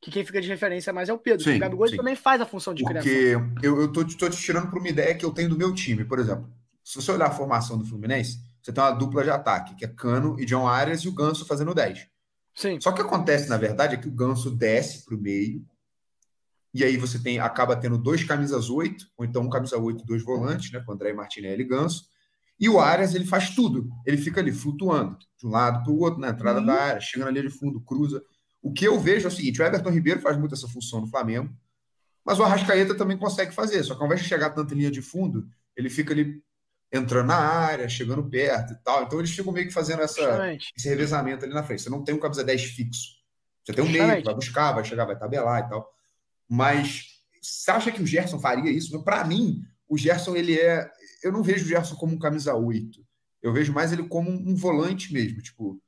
[0.00, 1.42] Que quem fica de referência mais é o Pedro.
[1.44, 1.96] Sim, o Gabigol sim.
[1.96, 3.10] também faz a função de criação.
[3.10, 5.56] Porque eu, eu tô, te- tô te tirando para uma ideia que eu tenho do
[5.58, 6.04] meu time.
[6.04, 6.48] Por exemplo,
[6.84, 9.88] se você olhar a formação do Fluminense, você tem uma dupla de ataque, que é
[9.88, 12.06] Cano e John Arias e o Ganso fazendo 10.
[12.54, 12.80] Sim.
[12.80, 15.64] Só que o que acontece, na verdade, é que o Ganso desce para o meio,
[16.74, 20.06] e aí você tem acaba tendo dois camisas 8, ou então um camisa 8 e
[20.06, 20.80] dois volantes, né?
[20.84, 22.04] Com André Martinelli e Ganso.
[22.60, 23.88] E o Arias, ele faz tudo.
[24.06, 26.66] Ele fica ali flutuando, de um lado para o outro, na entrada Uhum.
[26.66, 28.22] da área, chegando ali de fundo, cruza.
[28.66, 31.06] O que eu vejo é o seguinte: o Everton Ribeiro faz muito essa função no
[31.06, 31.56] Flamengo,
[32.24, 33.84] mas o Arrascaeta também consegue fazer.
[33.84, 35.46] Só que ao invés de chegar tanto em linha de fundo,
[35.76, 36.42] ele fica ali
[36.92, 39.04] entrando na área, chegando perto e tal.
[39.04, 40.72] Então eles ficam meio que fazendo essa, Justamente.
[40.76, 41.82] esse revezamento ali na frente.
[41.82, 43.14] Você não tem um camisa 10 fixo.
[43.64, 45.88] Você tem um meio que vai buscar, vai chegar, vai tabelar e tal.
[46.48, 47.04] Mas
[47.40, 49.00] você acha que o Gerson faria isso?
[49.04, 50.90] Para mim, o Gerson, ele é.
[51.22, 53.00] Eu não vejo o Gerson como um camisa 8.
[53.40, 55.40] Eu vejo mais ele como um volante mesmo.
[55.40, 55.80] Tipo,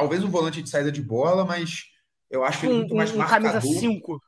[0.00, 1.84] talvez um volante de saída de bola, mas
[2.30, 3.52] eu acho ele Um, muito mais um, marcador.
[3.52, 4.20] camisa 5.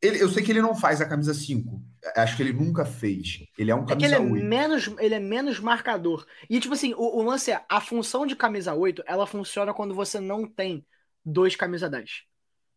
[0.00, 1.82] Ele- eu sei que ele não faz a camisa 5.
[2.14, 3.44] Acho que ele nunca fez.
[3.58, 4.44] Ele é um É que ele camisa é, 8.
[4.44, 6.26] menos, ele é menos marcador.
[6.48, 9.94] E, tipo assim, o, o lance é, a função de camisa 8, ela funciona quando
[9.94, 10.84] você não tem
[11.24, 12.22] dois camisa 10.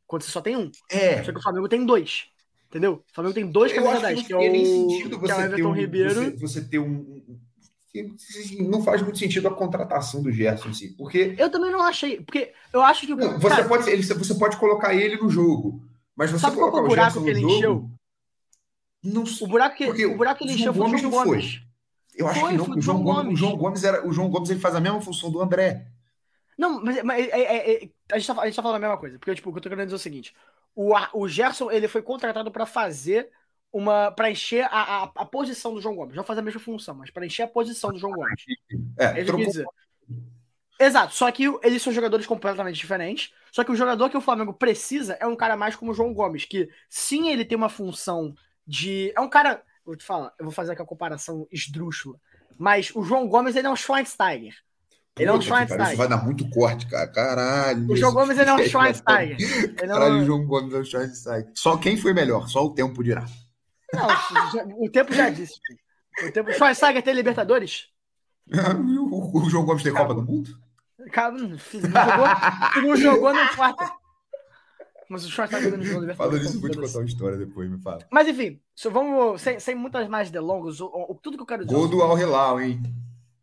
[0.08, 0.72] Quando você só tem um.
[0.90, 2.26] É, Só que o Flamengo tem dois.
[2.68, 3.04] Entendeu?
[3.10, 5.20] O Flamengo tem dois Eu camisa acho 10, que que é tem nem o, sentido
[5.20, 6.14] que é o você Everton um, Ribeiro.
[6.14, 7.40] Você, você ter um.
[7.92, 10.90] Que- Não faz muito sentido a contratação do Gerson em si.
[10.98, 12.22] Porque Eu também não achei.
[12.22, 13.16] Porque eu acho que.
[13.16, 15.82] não, você, cara, pode, ele- você pode colocar ele no jogo.
[16.16, 17.54] Mas você Sabe qual é colocar o o buraco Gerson que ele jogo.
[17.54, 17.90] encheu?
[19.04, 21.38] Não, o buraco que, porque o buraco que ele encheu foi o João Gomes foi.
[21.38, 21.62] Gomes.
[22.16, 23.40] eu acho foi, que não, o João, João Gomes, o Gomes.
[23.40, 24.08] João Gomes era.
[24.08, 25.88] O João Gomes ele faz a mesma função do André.
[26.58, 28.98] Não, mas, mas é- é- é- a, gente tá, a gente tá falando a mesma
[28.98, 29.18] coisa.
[29.18, 30.36] Porque, tipo, o que eu tô querendo dizer é o seguinte:
[30.76, 33.30] o, o Gerson ele foi contratado pra fazer
[33.72, 34.12] uma.
[34.12, 36.16] pra encher a, a, a posição do João Gomes.
[36.16, 38.44] Não fazer a mesma função, mas pra encher a posição do João Gomes.
[38.98, 39.66] É, É trocou- dizer.
[40.82, 43.32] Exato, só que eles são jogadores completamente diferentes.
[43.52, 46.14] Só que o jogador que o Flamengo precisa é um cara mais como o João
[46.14, 48.34] Gomes, que sim, ele tem uma função
[48.66, 49.12] de.
[49.16, 49.62] É um cara.
[49.86, 52.16] Vou te falar, eu vou fazer aqui a comparação esdrúxula.
[52.58, 54.54] Mas o João Gomes, ele é um Schweinsteiger.
[55.18, 55.98] Ele é um Puta que pariu, Isso Schweinsteiger.
[55.98, 57.08] vai dar muito corte, cara.
[57.08, 57.92] Caralho.
[57.92, 59.38] O João Gomes, ele é um Schweinsteiger.
[59.78, 60.26] É Caralho, o.
[60.26, 61.52] João Gomes é um Schweinsteiger.
[61.56, 63.26] Só quem foi melhor, só o tempo dirá.
[63.94, 64.08] Não,
[64.54, 65.56] já- o tempo já disse.
[66.28, 66.52] O tempo...
[66.54, 67.88] Schweinsteiger tem Libertadores?
[68.52, 70.50] o, o João Gomes tem Copa do Mundo?
[71.12, 73.92] Cara, não, jogou, não jogou, não importa.
[75.10, 76.46] Mas o Schweinsteiger não jogou Falando Libertadores.
[76.48, 78.00] isso, eu vou te contar uma história depois, me fala.
[78.12, 81.66] Mas enfim, só vamos, sem, sem muitas mais delongas, o, o- tudo que eu quero
[81.66, 81.76] dizer.
[81.76, 82.82] Gol do Al Hilal, hein?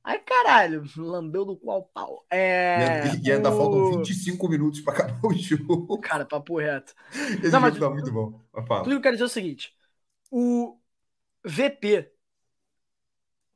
[0.05, 2.25] Ai, caralho, lambeu do qual pau.
[2.31, 3.03] É.
[3.17, 5.99] e, e ainda o- faltam 25 minutos para acabar o jogo.
[5.99, 6.95] Cara, papo reto.
[7.43, 8.41] Esse Não, mas- tá muito bom.
[8.69, 8.85] Fala.
[8.85, 9.73] Tudo que eu quero dizer é o seguinte:
[10.39, 10.79] o
[11.43, 12.13] VP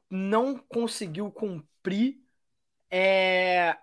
[0.08, 2.24] não conseguiu cumprir
[2.90, 3.76] é,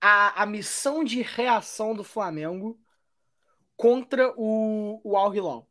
[0.00, 2.80] a, a missão de reação do Flamengo
[3.76, 5.70] contra o, o Al Hilal.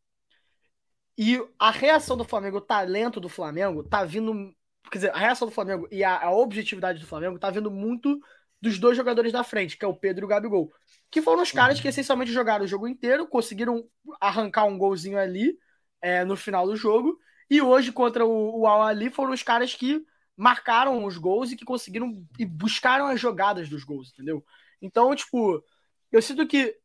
[1.17, 4.55] E a reação do Flamengo, o talento do Flamengo, tá vindo.
[4.91, 8.21] Quer dizer, a reação do Flamengo e a, a objetividade do Flamengo tá vindo muito
[8.65, 10.73] dos dois jogadores da frente, que é o Pedro e o Gabigol.
[11.11, 13.87] Que foram os caras que essencialmente jogaram o jogo inteiro, conseguiram
[14.19, 15.55] arrancar um golzinho ali
[16.01, 17.19] é, no final do jogo.
[17.47, 20.03] E hoje, contra o, o Al Ali, foram os caras que
[20.35, 24.43] marcaram os gols e que conseguiram e buscaram as jogadas dos gols, entendeu?
[24.81, 25.63] Então, tipo,
[26.11, 26.75] eu sinto que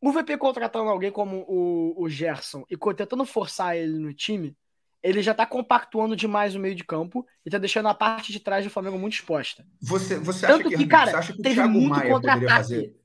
[0.00, 4.56] o VP contratando alguém como o, o Gerson e tentando forçar ele no time,
[5.04, 8.40] ele já tá compactuando demais o meio de campo e tá deixando a parte de
[8.40, 9.64] trás do Flamengo muito exposta.
[9.82, 12.96] Você, você Tanto acha que, que, cara, você acha que o Thiago Maia poderia fazer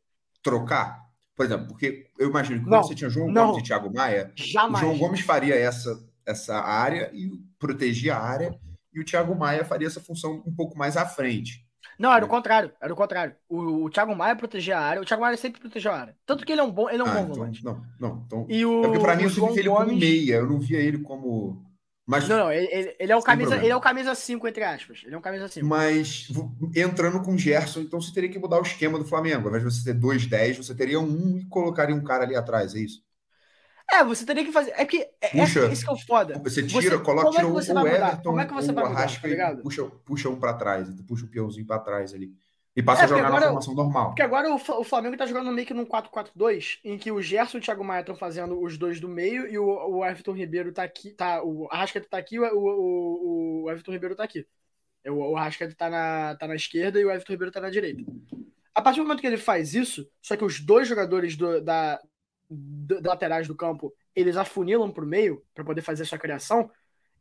[0.42, 1.08] trocar?
[1.36, 3.48] Por exemplo, porque eu imagino que Não, quando você tinha João não.
[3.48, 4.80] Gomes e Thiago Maia, o Jamais.
[4.86, 8.58] João Gomes faria essa, essa área e protegia a área,
[8.94, 11.66] e o Thiago Maia faria essa função um pouco mais à frente.
[11.98, 12.72] Não, era o contrário.
[12.82, 13.36] Era o contrário.
[13.48, 15.02] O, o Thiago Maia protegia a área.
[15.02, 16.16] O Thiago Maia sempre protegeu a área.
[16.26, 17.64] Tanto que ele é um bom, ele é um Ah, bom então, volante.
[17.64, 18.46] não, não, então.
[18.50, 20.48] E o, é porque pra mim o eu sempre vi ele como Gomes- meia, eu
[20.48, 21.66] não via ele como.
[22.10, 22.66] Mas, Não, não, ele,
[22.98, 23.64] ele- é o camisa, problema.
[23.68, 25.04] ele é camisa 5, entre aspas.
[25.06, 25.64] Ele é um camisa 5.
[25.68, 26.28] mas
[26.76, 29.44] entrando com o Gerson, então você teria que mudar o esquema do Flamengo.
[29.44, 32.36] Ao invés de você ter dois 10, você teria um e colocaria um cara ali
[32.36, 33.04] atrás, é isso?
[33.92, 34.74] É, você teria que fazer.
[34.76, 35.68] É que é, Puxa.
[35.68, 36.40] é isso que é o foda.
[36.44, 37.88] Você tira, Você- coloca é tira que um, o?
[37.88, 41.28] Everton, Como é que você vai mudar, tá puxa, puxa um pra trás, puxa o
[41.28, 42.32] peãozinho pra trás ali.
[42.76, 44.06] E passa É, a jogar porque na agora- formação normal.
[44.10, 47.22] Porque agora o, Fla- o Flamengo tá jogando meio que num 4-4-2, em que o
[47.22, 50.34] Gerson e o Thiago Maia estão fazendo os dois do meio e o, o Everton
[50.34, 54.24] Ribeiro tá aqui, tá, o Arrascaeta tá aqui e o, o, o Everton Ribeiro tá
[54.24, 54.46] aqui.
[55.08, 58.04] O, o Arrascaeta tá na, tá na esquerda e o Everton Ribeiro tá na direita.
[58.74, 62.00] A partir do momento que ele faz isso, só que os dois jogadores do, da,
[62.50, 66.70] do- da laterais do campo, eles afunilam pro meio para poder fazer essa criação,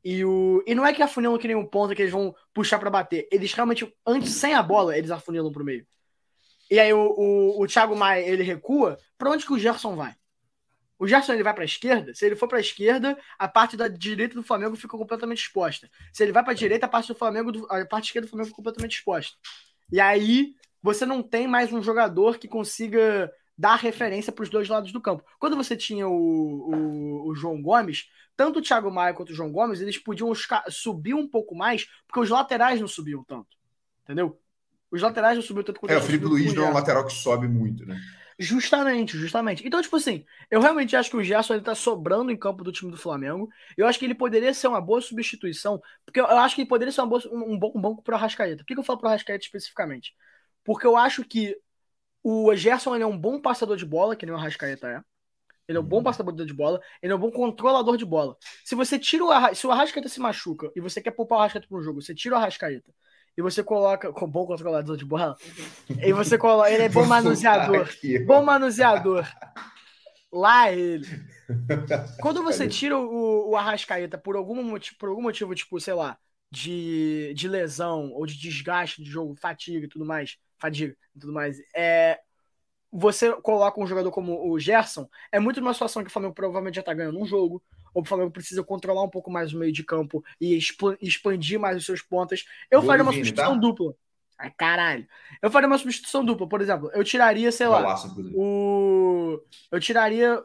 [0.04, 2.90] e, o, e não é que afunilam que um ponto que eles vão puxar para
[2.90, 3.28] bater.
[3.30, 5.86] Eles realmente, antes, sem a bola, eles afunilam pro meio.
[6.70, 10.14] E aí o, o, o Thiago Maia, ele recua, pra onde que o Gerson vai?
[10.98, 14.34] O Gerson ele vai pra esquerda, se ele for pra esquerda, a parte da direita
[14.34, 15.88] do Flamengo fica completamente exposta.
[16.12, 18.56] Se ele vai pra direita, a parte do Flamengo, a parte esquerda do Flamengo fica
[18.56, 19.36] completamente exposta.
[19.92, 24.68] E aí você não tem mais um jogador que consiga dar referência para os dois
[24.68, 25.24] lados do campo.
[25.38, 29.50] Quando você tinha o, o, o João Gomes, tanto o Thiago Maia quanto o João
[29.50, 30.32] Gomes, eles podiam
[30.68, 33.48] subir um pouco mais, porque os laterais não subiam tanto.
[34.04, 34.40] Entendeu?
[34.90, 37.12] Os laterais não subiam tanto quanto É, o Felipe Luiz não é um lateral que
[37.12, 38.00] sobe muito, né?
[38.38, 39.66] Justamente, justamente.
[39.66, 42.70] Então, tipo assim, eu realmente acho que o Gerson ele tá sobrando em campo do
[42.70, 43.48] time do Flamengo.
[43.76, 46.92] Eu acho que ele poderia ser uma boa substituição, porque eu acho que ele poderia
[46.92, 48.58] ser boa- um, um bom banco pro Arrascaeta.
[48.58, 50.14] Por que, que eu falo pro Arrascaeta especificamente?
[50.64, 51.56] Porque eu acho que
[52.22, 55.00] o Gerson ele é um bom passador de bola, que nem o Arrascaeta é.
[55.68, 58.36] Ele é um bom passador de bola, ele é um bom controlador de bola.
[58.64, 59.54] Se você tira o Arra...
[59.54, 62.14] se o Arrascaeta se machuca e você quer poupar o Arrascaeta para um jogo, você
[62.14, 62.90] tira o Arrascaeta
[63.36, 65.36] e você coloca com bom controlador de bola,
[66.02, 67.82] e você coloca, ele é bom manuseador.
[67.82, 68.18] aqui.
[68.20, 69.24] Bom manuseador.
[70.32, 71.06] Lá ele.
[72.20, 76.18] Quando você tira o, o Arrascaeta por algum, motivo, por algum motivo, tipo, sei lá,
[76.50, 81.32] de, de lesão ou de desgaste de jogo, fatiga e tudo mais, fadiga e tudo
[81.32, 82.18] mais, é,
[82.90, 86.76] você coloca um jogador como o Gerson, é muito numa situação que o Flamengo provavelmente
[86.76, 87.62] já tá ganhando um jogo,
[87.94, 91.58] ou o Flamengo precisa controlar um pouco mais o meio de campo e expa- expandir
[91.60, 92.44] mais os seus pontas.
[92.70, 93.60] Eu Gol faria uma Vini, substituição tá?
[93.60, 93.94] dupla.
[94.38, 95.06] Ai, caralho.
[95.42, 99.40] Eu faria uma substituição dupla, por exemplo, eu tiraria, sei lá, Golaço, o.
[99.70, 100.42] Eu tiraria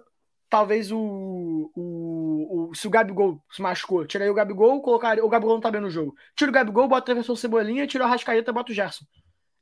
[0.50, 5.24] talvez o, o, o- Se o Gabigol se machucou, tiraria o Gabigol, colocaria.
[5.24, 6.16] O Gabigol não tá bem no jogo.
[6.36, 9.06] Tira o Gabigol, bota o Everton Cebolinha, tira o Rascaeta, bota o Gerson.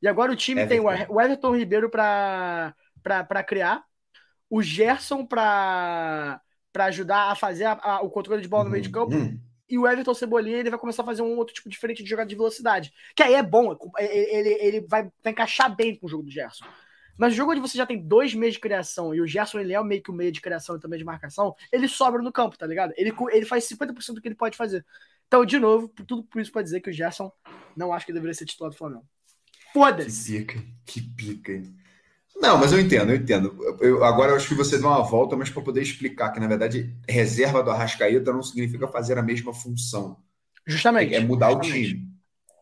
[0.02, 1.04] E agora o time tem o Everton.
[1.04, 3.84] Ever- o Everton Ribeiro pra criar,
[4.50, 6.42] o Gerson pra,
[6.74, 9.40] pra ajudar a fazer a- a- o controle de bola no meio de campo, Hum,
[9.70, 12.28] e o Everton Cebolinha ele vai começar a fazer um outro tipo diferente de jogada
[12.28, 12.92] de velocidade.
[13.16, 16.32] Que aí é bom, é- ele, ele vai, vai encaixar bem com o jogo do
[16.32, 16.66] Gerson.
[17.18, 19.74] Mas o jogo onde você já tem dois meios de criação e o Gerson ele
[19.74, 22.58] é meio que o meio de criação e também de marcação, ele sobra no campo,
[22.58, 22.94] tá ligado?
[22.98, 24.84] Ele, ele faz 50% do que ele pode fazer.
[25.28, 27.32] Então, de novo, tudo por isso pode dizer que o Gerson
[27.78, 29.06] não acho que deveria ser titular do Flamengo.
[29.72, 30.40] Que Foda-se!
[30.40, 31.52] pica, que pica.
[31.54, 31.76] hein?
[32.36, 33.56] Não, mas eu entendo, eu entendo.
[33.64, 36.40] Eu- eu- agora eu acho que você deu uma volta, mas para poder explicar que,
[36.40, 40.18] na verdade, reserva do Arrascaeta não significa fazer a mesma função.
[40.66, 41.14] Justamente.
[41.14, 41.90] É mudar o justamente.
[41.90, 42.12] time.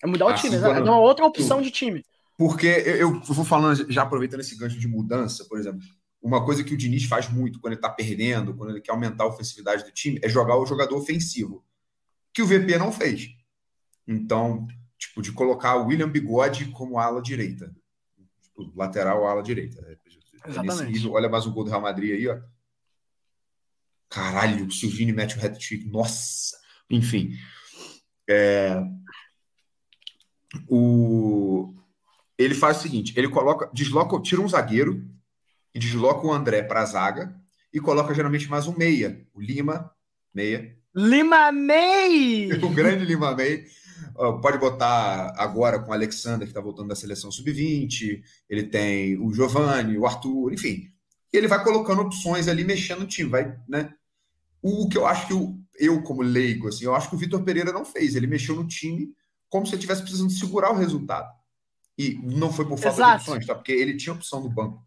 [0.03, 2.03] É mudar o Assim, time, É uma outra opção de time.
[2.37, 5.81] Porque eu, eu vou falando, já aproveitando esse gancho de mudança, por exemplo,
[6.21, 9.25] uma coisa que o Diniz faz muito quando ele tá perdendo, quando ele quer aumentar
[9.25, 11.65] a ofensividade do time, é jogar o jogador ofensivo,
[12.33, 13.29] que o VP não fez.
[14.07, 14.67] Então,
[14.99, 17.73] tipo, de colocar o William Bigode como ala direita.
[18.43, 19.81] Tipo, lateral ala direita.
[19.87, 20.91] É, Exatamente.
[20.91, 22.39] nível, olha mais um gol do Real Madrid aí, ó.
[24.09, 25.87] Caralho, o Silvini mete o hat-trick.
[25.87, 26.57] Nossa!
[26.89, 27.31] Enfim.
[28.29, 28.83] É,
[30.67, 31.73] o
[32.37, 35.05] ele faz o seguinte: ele coloca, desloca, tira um zagueiro
[35.73, 37.35] e desloca o André para a zaga
[37.71, 39.91] e coloca geralmente mais um meia, o Lima,
[40.33, 42.51] meia, Lima May!
[42.63, 43.63] o grande Lima meia.
[44.41, 49.33] Pode botar agora com o Alexander, que está voltando da seleção sub-20, ele tem o
[49.33, 50.91] Giovanni, o Arthur, enfim.
[51.31, 53.93] E ele vai colocando opções ali, mexendo no time, vai, né?
[54.61, 57.43] O que eu acho que eu, eu como leigo, assim, eu acho que o Vitor
[57.43, 58.15] Pereira não fez.
[58.15, 59.13] Ele mexeu no time
[59.49, 61.29] como se ele estivesse precisando segurar o resultado.
[61.97, 63.17] E não foi por falta Exato.
[63.17, 63.55] de opções, tá?
[63.55, 64.85] Porque ele tinha opção no banco.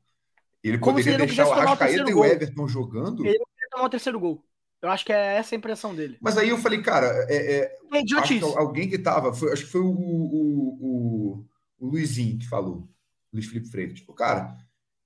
[0.62, 2.24] Ele Como poderia ele deixar o Arrascaeta e o.
[2.24, 3.26] Everton jogando.
[3.26, 4.44] Ele não queria tomar o terceiro gol.
[4.82, 6.18] Eu acho que é essa a impressão dele.
[6.20, 9.70] Mas aí eu falei, cara, é, é, É que alguém que tava, foi- acho que
[9.70, 11.46] foi o, o, o,
[11.78, 12.88] o Luizinho que falou,
[13.32, 13.94] Luiz Felipe Freire.
[13.94, 14.56] Tipo, cara,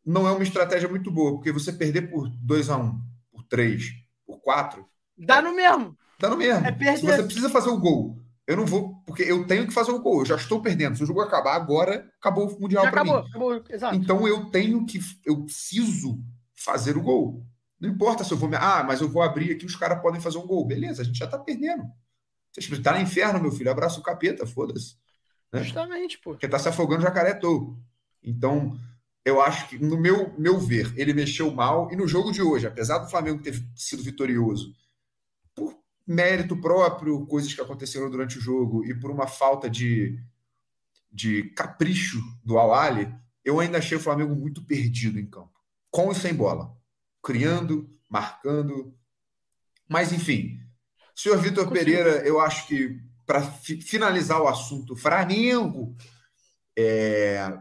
[0.04, 2.98] não é uma estratégia muito boa, porque você perder por 2 a 1
[3.30, 3.84] por 3
[4.24, 4.86] por 4
[5.18, 5.96] Dá no mesmo.
[6.18, 6.66] dá no mesmo.
[6.66, 6.98] É perder.
[6.98, 10.00] Se você precisa fazer o gol, eu não vou, porque eu tenho que fazer o
[10.00, 10.96] gol, eu já estou perdendo.
[10.96, 13.28] Se o jogo acabar agora, acabou o Mundial para acabou, mim.
[13.28, 13.64] acabou.
[13.68, 13.94] Exato.
[13.96, 16.18] Então eu tenho que, eu preciso
[16.54, 17.44] fazer o gol.
[17.86, 18.50] Não importa se eu vou.
[18.54, 20.66] Ah, mas eu vou abrir aqui, os caras podem fazer um gol.
[20.66, 21.84] Beleza, a gente já tá perdendo.
[22.52, 23.70] Você tá no inferno, meu filho.
[23.70, 24.96] Abraça o capeta, foda-se.
[25.52, 25.62] né?
[25.62, 26.30] Justamente, pô.
[26.30, 27.78] Porque tá se afogando jacaré todo.
[28.22, 28.78] Então,
[29.24, 31.90] eu acho que, no meu, meu ver, ele mexeu mal.
[31.92, 34.74] E no jogo de hoje, apesar do Flamengo ter sido vitorioso,
[35.54, 35.76] por
[36.06, 40.18] mérito próprio, coisas que aconteceram durante o jogo, e por uma falta de,
[41.12, 43.12] de capricho do Awali,
[43.44, 45.52] eu ainda achei o Flamengo muito perdido em campo.
[45.90, 46.75] Com e sem bola.
[47.26, 48.94] Criando, marcando.
[49.88, 50.60] Mas, enfim.
[51.12, 51.68] Senhor Vitor.
[51.72, 55.96] Pereira, eu acho que, para finalizar o assunto Flamengo,
[56.78, 57.52] é,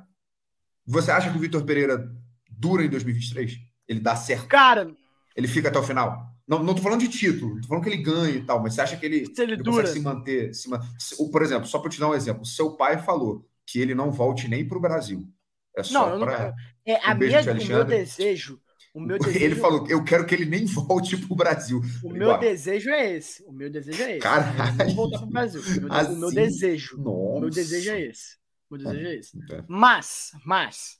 [0.86, 2.08] você acha que o Vitor Pereira
[2.48, 3.58] dura em 2023?
[3.88, 4.48] Ele dá certo?
[4.48, 4.94] Cara,
[5.36, 6.32] Ele fica até o final?
[6.48, 8.82] Não, não tô falando de título, tô falando que ele ganha e tal, mas você
[8.82, 9.78] acha que ele, se ele ele dura.
[9.78, 10.54] consegue se manter?
[10.54, 14.12] Se por exemplo, só para te dar um exemplo, seu pai falou que ele não
[14.12, 15.28] volte nem para o Brasil.
[15.76, 16.20] É Não, só não.
[16.20, 16.54] para.
[16.86, 18.62] É, a Um minha, tio o meu desejo.
[18.96, 21.82] O meu desejo, Ele falou: eu quero que ele nem volte para o Brasil.
[22.02, 23.44] o meu "Ué, desejo é esse.
[23.44, 24.22] O meu desejo é esse.
[24.22, 24.80] Caralho.
[24.80, 25.62] Eu não voltar pro Brasil.
[25.62, 26.36] O meu, o meu Assim?
[26.36, 26.96] desejo.
[26.96, 27.56] O meu Nossa.
[27.56, 28.38] desejo é esse.
[28.70, 29.38] O meu desejo é esse.
[29.52, 29.64] É.
[29.68, 31.00] Mas, mas,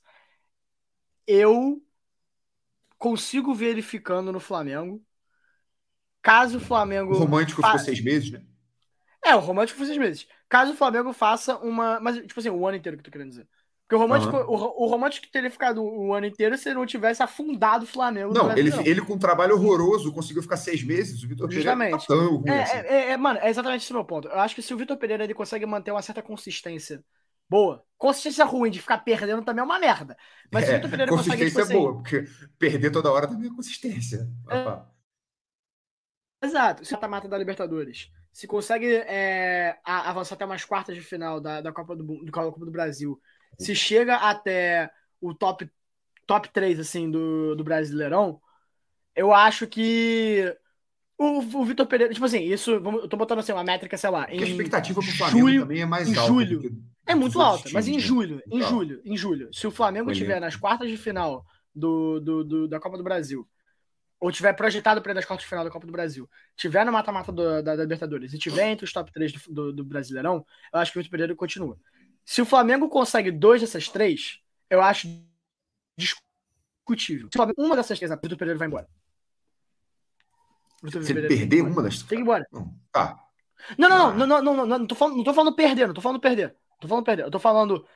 [1.26, 1.82] eu
[2.98, 5.02] consigo ver ele ficando no Flamengo.
[6.22, 7.14] Caso o Flamengo.
[7.14, 8.42] O romântico fa- ficou seis meses, né?
[9.24, 10.26] É, o romântico foi seis meses.
[10.48, 11.98] Caso o Flamengo faça uma.
[12.00, 13.48] Mas, tipo assim, o ano inteiro que eu tô querendo dizer.
[13.86, 14.46] Porque o romântico, Aham.
[14.48, 17.88] o, ro- o romântico teria ficado o ano inteiro se ele não tivesse afundado o
[17.88, 18.34] Flamengo.
[18.34, 21.22] Não, ele, ele com um trabalho horroroso conseguiu ficar seis meses.
[21.22, 22.78] O Vitor Pereira tá tão ruim É, assim.
[22.78, 24.28] é, é, é, mano, é exatamente esse o meu ponto.
[24.28, 27.04] Eu acho que se o Vitor Pereira ele consegue manter uma certa consistência
[27.48, 30.16] boa, consistência ruim de ficar perdendo também é uma merda.
[30.50, 32.24] Mas se o É, Vitor Pereira consegue, consistência tipo é assim, boa, porque
[32.58, 34.28] perder toda hora também é consistência.
[34.48, 34.80] É.
[36.42, 38.10] Exato, se mata da Libertadores.
[38.32, 42.64] Se consegue é, avançar até umas quartas de final da, da Copa do, do Copa
[42.64, 43.20] do Brasil,
[43.58, 44.90] se chega até
[45.20, 45.70] o top,
[46.26, 48.40] top 3 assim, do, do Brasileirão,
[49.14, 50.56] eu acho que
[51.18, 54.10] o, o Vitor Pereira, tipo assim, isso, vamos- eu tô botando assim, uma métrica, sei
[54.10, 56.28] lá, Porque a em expectativa pro Flamengo julho- também é mais em alta.
[56.28, 56.60] julho.
[56.60, 56.72] que
[57.06, 58.00] É muito alta, mas em né?
[58.00, 58.68] julho, em Então.
[58.68, 61.44] julho, em julho, se o Flamengo estiver nas quartas de final
[61.74, 63.48] do, do, do- da Copa do Brasil,
[64.18, 66.92] ou tiver projetado para ir nas quartas de final da Copa do Brasil, tiver no
[66.92, 70.80] mata-mata da, da Libertadores e tiver entre os top 3 do, do, do Brasileirão, eu
[70.80, 71.78] acho que o Vitor Pereira continua.
[72.26, 75.08] Se o Flamengo consegue dois dessas três, eu acho
[75.96, 77.28] discutível.
[77.30, 78.88] Se o Flamengo, uma dessas três, o Vitor Pereira vai embora.
[80.90, 81.98] Se ele perder uma das.
[82.02, 82.46] Tem que ir embora.
[82.52, 83.18] Não, tá.
[83.78, 84.14] Não, não, Ah.
[84.14, 86.20] não, não, não, não, não, não tô falando, não tô falando perder, não tô falando
[86.20, 86.54] perder.
[86.80, 87.22] Tô falando perder.
[87.24, 87.86] Eu tô falando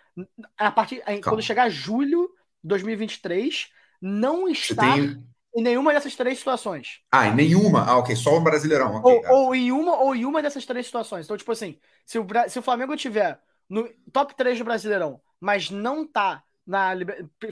[0.57, 1.21] a partir Calma.
[1.23, 2.29] quando chegar julho
[2.63, 3.71] de 2023,
[4.01, 5.23] não estar tem.
[5.55, 7.01] em nenhuma dessas três situações.
[7.13, 7.85] Ah, em nenhuma.
[7.85, 8.17] Ah, ok.
[8.17, 8.97] Só o Brasileirão.
[8.97, 9.33] ok, Ou, tá.
[9.33, 11.27] ou em uma ou em uma dessas três situações.
[11.27, 13.39] Então, tipo assim, se o, se o Flamengo tiver
[13.71, 16.91] no top 3 do Brasileirão, mas não tá na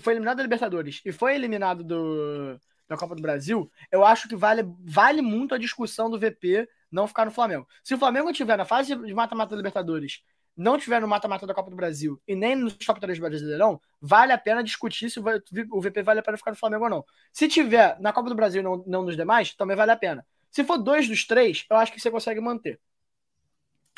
[0.01, 4.35] foi eliminado da Libertadores e foi eliminado do da Copa do Brasil, eu acho que
[4.35, 7.69] vale, vale muito a discussão do VP não ficar no Flamengo.
[7.85, 10.23] Se o Flamengo tiver na fase de mata-mata da Libertadores,
[10.57, 13.81] não tiver no mata-mata da Copa do Brasil e nem nos top 3 do Brasileirão,
[14.01, 17.05] vale a pena discutir se o VP vale a pena ficar no Flamengo ou não.
[17.31, 20.27] Se tiver na Copa do Brasil e não, não nos demais, também vale a pena.
[20.51, 22.81] Se for dois dos três, eu acho que você consegue manter.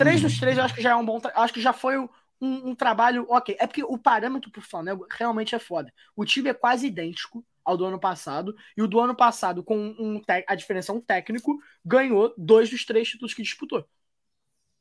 [0.00, 0.22] Três Uhum.
[0.22, 1.20] dos três, eu acho que já é um bom.
[1.34, 2.08] Acho que já foi um,
[2.40, 3.54] um trabalho ok.
[3.60, 5.92] É porque o parâmetro pro Flamengo realmente é foda.
[6.16, 8.54] O time é quase idêntico ao do ano passado.
[8.76, 13.08] E o do ano passado, com um, a diferença um técnico, ganhou dois dos três
[13.08, 13.86] títulos que disputou.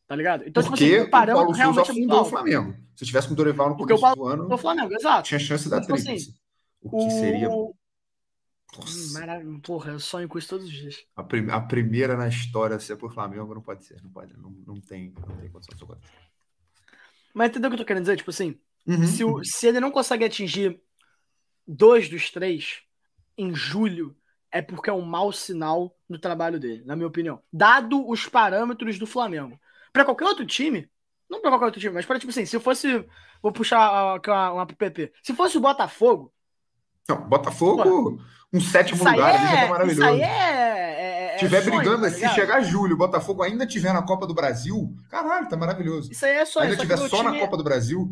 [0.08, 0.44] Tá ligado?
[0.48, 2.26] Então, tipo Porque assim, o o parâmetro Paulo Souza realmente é muito o.
[2.26, 2.76] Flamengo.
[2.96, 5.28] Se eu tivesse com o Dorival no o começo Paulo do No ano, Flamengo, exato.
[5.28, 6.40] tinha chance da Tipo assim, tríplice.
[6.82, 7.50] O que seria.
[7.52, 7.76] O...
[9.14, 9.60] Maravilha.
[9.64, 11.06] Porra, eu sonho com isso todos os dias.
[11.16, 14.02] a, prim- a primeira na história a ser por Flamengo não pode ser.
[14.04, 14.36] Não pode.
[14.38, 16.14] Não, não tem, não tem condição de acontecer.
[17.34, 18.18] Mas entendeu o que eu tô querendo dizer?
[18.18, 19.06] Tipo assim, Uhum.
[19.06, 20.82] se, o- se ele não consegue atingir
[21.68, 22.82] dois dos três
[23.38, 24.16] em julho,
[24.52, 27.42] é porque é um mau sinal no trabalho dele, na minha opinião.
[27.54, 29.60] Dado os parâmetros do Flamengo.
[29.94, 30.90] Pra qualquer outro time,
[31.30, 33.06] não pra qualquer outro time, mas para tipo assim, se fosse.
[33.42, 35.14] Vou puxar uma, uma pro PP.
[35.24, 36.34] Se fosse o Botafogo,
[37.08, 38.22] Não, Botafogo,
[38.54, 39.62] um sétimo isso lugar ali já tá é.
[39.64, 40.04] Isso maravilhoso.
[40.04, 40.26] aí é.
[40.26, 42.36] é, é tiver sonho, brigando, tá se ligado?
[42.36, 46.12] chegar julho, o Botafogo ainda tiver na Copa do Brasil, caralho, tá maravilhoso.
[46.12, 46.66] Isso aí é sonho.
[46.66, 48.10] ainda só tiver só time- na Copa do Brasil,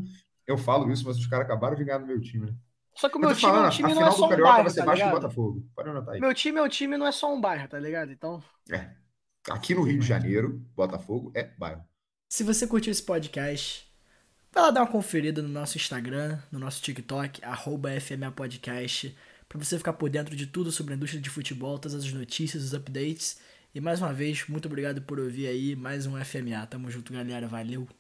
[0.48, 2.54] eu falo isso, mas os caras acabaram de ganhar no meu time, né?
[2.96, 4.50] Só que o Eu meu time é falando, um time não é só um Carioca
[4.52, 5.12] bairro, vai ser tá ligado?
[5.12, 5.64] Botafogo.
[5.76, 6.20] Pode anotar aí.
[6.20, 8.12] Meu time é time, não é só um bairro, tá ligado?
[8.12, 8.90] Então, É.
[9.52, 11.82] Aqui no Rio de Janeiro, Botafogo é bairro.
[12.30, 13.87] Se você curtiu esse podcast,
[14.54, 19.16] vai lá dar uma conferida no nosso Instagram, no nosso TikTok, arroba FMA Podcast,
[19.48, 22.64] pra você ficar por dentro de tudo sobre a indústria de futebol, todas as notícias,
[22.64, 23.40] os updates.
[23.74, 26.66] E mais uma vez, muito obrigado por ouvir aí mais um FMA.
[26.68, 27.48] Tamo junto, galera.
[27.48, 27.97] Valeu!